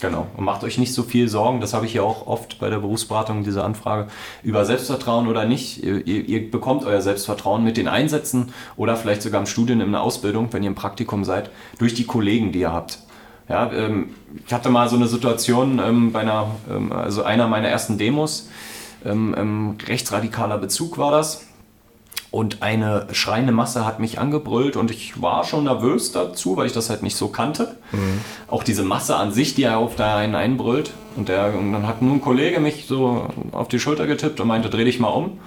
[0.00, 0.28] Genau.
[0.36, 2.78] Und macht euch nicht so viel Sorgen, das habe ich ja auch oft bei der
[2.78, 4.08] Berufsberatung, diese Anfrage,
[4.44, 5.82] über Selbstvertrauen oder nicht.
[5.82, 10.02] Ihr, ihr, bekommt euer Selbstvertrauen mit den Einsätzen oder vielleicht sogar im Studium, in der
[10.02, 13.00] Ausbildung, wenn ihr im Praktikum seid, durch die Kollegen, die ihr habt.
[13.48, 14.10] Ja, ähm,
[14.46, 18.48] ich hatte mal so eine Situation ähm, bei einer, ähm, also einer meiner ersten Demos,
[19.04, 21.45] ähm, ähm, rechtsradikaler Bezug war das
[22.30, 26.72] und eine schreiende Masse hat mich angebrüllt und ich war schon nervös dazu, weil ich
[26.72, 27.76] das halt nicht so kannte.
[27.92, 28.20] Mhm.
[28.48, 30.90] Auch diese Masse an sich, die auf da einen einbrüllt.
[31.16, 34.48] Und, der, und dann hat nun ein Kollege mich so auf die Schulter getippt und
[34.48, 35.38] meinte, dreh dich mal um.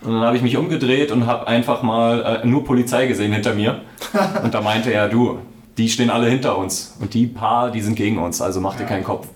[0.00, 3.54] Und dann habe ich mich umgedreht und habe einfach mal äh, nur Polizei gesehen hinter
[3.54, 3.80] mir.
[4.42, 5.38] und da meinte er, du,
[5.76, 6.96] die stehen alle hinter uns.
[7.00, 9.28] Und die paar, die sind gegen uns, also mach dir keinen Kopf.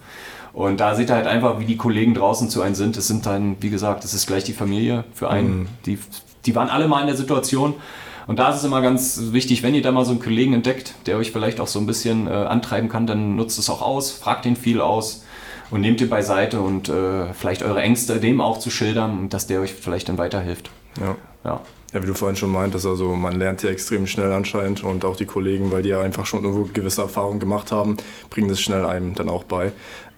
[0.52, 2.96] Und da seht ihr halt einfach, wie die Kollegen draußen zu einem sind.
[2.96, 5.60] Es sind dann, wie gesagt, es ist gleich die Familie für einen.
[5.60, 5.68] Mhm.
[5.86, 5.98] Die
[6.46, 7.74] die waren alle mal in der Situation.
[8.26, 10.94] Und da ist es immer ganz wichtig, wenn ihr da mal so einen Kollegen entdeckt,
[11.06, 14.12] der euch vielleicht auch so ein bisschen äh, antreiben kann, dann nutzt es auch aus,
[14.12, 15.24] fragt ihn viel aus
[15.70, 19.60] und nehmt ihn beiseite und äh, vielleicht eure Ängste dem auch zu schildern, dass der
[19.60, 20.70] euch vielleicht dann weiterhilft.
[21.00, 21.16] Ja.
[21.44, 21.60] ja.
[21.92, 25.14] Ja, wie du vorhin schon meintest, also man lernt hier extrem schnell anscheinend und auch
[25.14, 27.98] die Kollegen, weil die ja einfach schon irgendwo gewisse Erfahrungen gemacht haben,
[28.30, 29.72] bringen das schnell einem dann auch bei.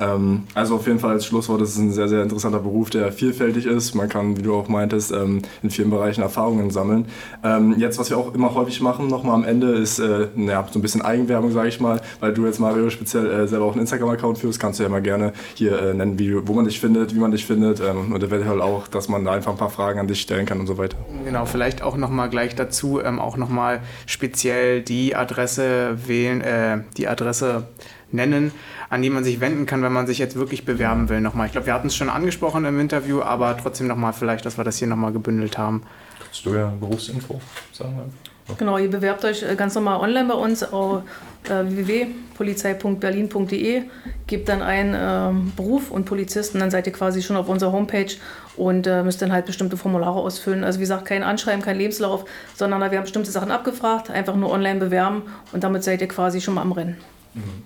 [0.05, 3.66] Ähm, also auf jeden Fall als Schlusswort, ist ein sehr, sehr interessanter Beruf, der vielfältig
[3.66, 3.94] ist.
[3.94, 7.07] Man kann, wie du auch meintest, ähm, in vielen Bereichen Erfahrungen sammeln.
[7.42, 10.78] Ähm, jetzt, was wir auch immer häufig machen, nochmal am Ende, ist äh, ja, so
[10.78, 13.82] ein bisschen Eigenwerbung, sage ich mal, weil du jetzt, Mario, speziell äh, selber auch einen
[13.82, 17.14] Instagram-Account führst, kannst du ja mal gerne hier äh, nennen, wie, wo man dich findet,
[17.14, 20.09] wie man dich findet und eventuell auch, dass man da einfach ein paar Fragen an
[20.09, 20.96] dich stellen kann und so weiter.
[21.24, 27.09] Genau, vielleicht auch nochmal gleich dazu, ähm, auch nochmal speziell die Adresse wählen, äh, die
[27.09, 27.64] Adresse
[28.11, 28.52] nennen,
[28.90, 31.46] an die man sich wenden kann, wenn man sich jetzt wirklich bewerben will nochmal.
[31.46, 34.64] Ich glaube, wir hatten es schon angesprochen im Interview, aber trotzdem nochmal vielleicht, dass wir
[34.64, 35.82] das hier nochmal gebündelt haben.
[36.20, 37.40] Kannst du ja Berufsinfo
[37.72, 38.12] sagen?
[38.46, 38.57] Okay.
[38.59, 41.02] Genau, ihr bewerbt euch äh, ganz normal online bei uns auf
[41.44, 43.84] äh, www.polizei.berlin.de,
[44.26, 48.12] gebt dann ein äh, Beruf und Polizisten, dann seid ihr quasi schon auf unserer Homepage
[48.57, 50.62] und äh, müsst dann halt bestimmte Formulare ausfüllen.
[50.62, 54.50] Also wie gesagt, kein Anschreiben, kein Lebenslauf, sondern wir haben bestimmte Sachen abgefragt, einfach nur
[54.50, 56.98] online bewerben und damit seid ihr quasi schon mal am Rennen.
[57.32, 57.62] Mhm.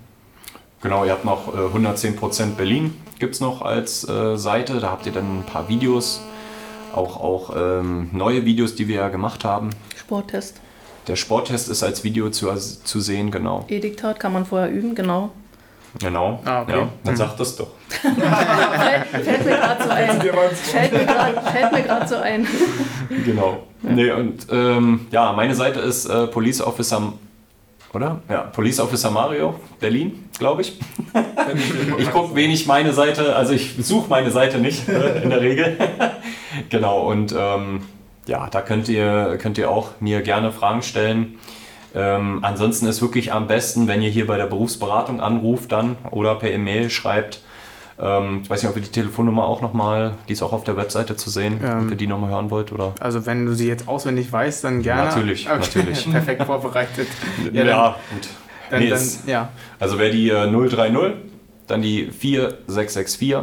[0.83, 4.79] Genau, ihr habt noch äh, 110% Berlin, gibt es noch als äh, Seite.
[4.79, 6.21] Da habt ihr dann ein paar Videos,
[6.95, 9.71] auch, auch ähm, neue Videos, die wir ja gemacht haben.
[9.97, 10.61] Sporttest.
[11.09, 13.65] Der Sporttest ist als Video zu, zu sehen, genau.
[13.69, 15.31] E-Diktat kann man vorher üben, genau.
[16.01, 16.41] Genau.
[16.45, 16.73] Ah, okay.
[16.73, 17.17] ja, dann mhm.
[17.17, 17.69] sag das doch.
[17.89, 18.13] fällt,
[19.43, 20.21] mir gerade so ein.
[20.55, 22.47] Fällt mir gerade so ein.
[23.25, 23.63] Genau.
[23.83, 23.91] Ja.
[23.91, 27.15] Nee, und ähm, ja, meine Seite ist äh, Police Officer
[27.93, 28.21] oder?
[28.29, 30.79] Ja, Police Officer Mario, Berlin, glaube ich.
[31.99, 35.77] ich gucke wenig meine Seite, also ich suche meine Seite nicht äh, in der Regel.
[36.69, 37.83] genau, und ähm,
[38.27, 41.39] ja, da könnt ihr, könnt ihr auch mir gerne Fragen stellen.
[41.95, 46.35] Ähm, ansonsten ist wirklich am besten, wenn ihr hier bei der Berufsberatung anruft dann oder
[46.35, 47.41] per E-Mail schreibt,
[48.01, 50.77] ähm, ich weiß nicht, ob ihr die Telefonnummer auch nochmal, die ist auch auf der
[50.77, 52.73] Webseite zu sehen, ähm, ob ihr die nochmal hören wollt.
[52.73, 52.95] Oder?
[53.01, 55.05] Also wenn du sie jetzt auswendig weißt, dann gerne.
[55.05, 55.59] Natürlich, okay.
[55.59, 56.11] natürlich.
[56.11, 57.09] Perfekt vorbereitet.
[57.53, 58.29] Ja, ja gut.
[58.71, 59.49] Dann, nee, dann, ja.
[59.79, 61.15] Also wäre die äh, 030,
[61.67, 63.37] dann die 4664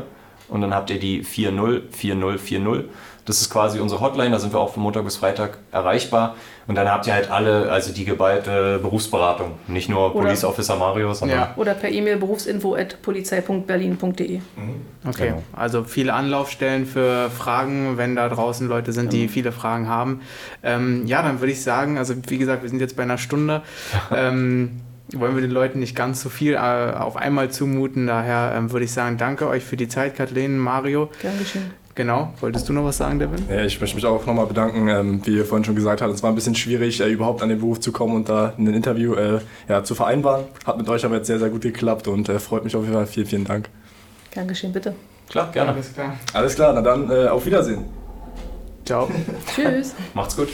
[0.47, 2.85] und dann habt ihr die 404040.
[3.25, 6.35] Das ist quasi unsere Hotline, da sind wir auch von Montag bis Freitag erreichbar.
[6.67, 9.53] Und dann habt ihr halt alle, also die geballte Berufsberatung.
[9.67, 11.39] Nicht nur oder, Police Officer Mario, sondern.
[11.39, 11.53] Ja.
[11.57, 14.37] Oder per E-Mail berufsinfo.polizei.berlin.de.
[14.37, 14.41] Mhm.
[15.07, 15.41] Okay, genau.
[15.53, 19.29] also viele Anlaufstellen für Fragen, wenn da draußen Leute sind, die mhm.
[19.29, 20.21] viele Fragen haben.
[20.63, 23.63] Ähm, ja, dann würde ich sagen, also wie gesagt, wir sind jetzt bei einer Stunde.
[24.15, 24.81] ähm,
[25.13, 28.07] wollen wir den Leuten nicht ganz so viel äh, auf einmal zumuten.
[28.07, 31.09] Daher ähm, würde ich sagen, danke euch für die Zeit, Kathleen, Mario.
[31.21, 31.84] Gern geschehen.
[31.95, 32.33] Genau.
[32.41, 33.45] Wolltest du noch was sagen, Devin?
[33.49, 34.89] Ja, ich möchte mich auch nochmal bedanken.
[34.89, 37.47] Ähm, wie ihr vorhin schon gesagt habt, es war ein bisschen schwierig, äh, überhaupt an
[37.47, 39.39] den Beruf zu kommen und da ein Interview äh,
[39.69, 40.43] ja, zu vereinbaren.
[40.65, 42.93] Hat mit euch aber jetzt sehr, sehr gut geklappt und äh, freut mich auf jeden
[42.93, 43.07] Fall.
[43.07, 43.69] Vielen, vielen Dank.
[44.31, 44.93] Gern geschehen, bitte.
[45.29, 45.71] Klar, gerne.
[45.71, 46.17] Alles klar.
[46.33, 47.85] Alles klar, na dann äh, auf Wiedersehen.
[48.83, 49.09] Ciao.
[49.55, 49.95] Tschüss.
[50.13, 50.49] Macht's gut.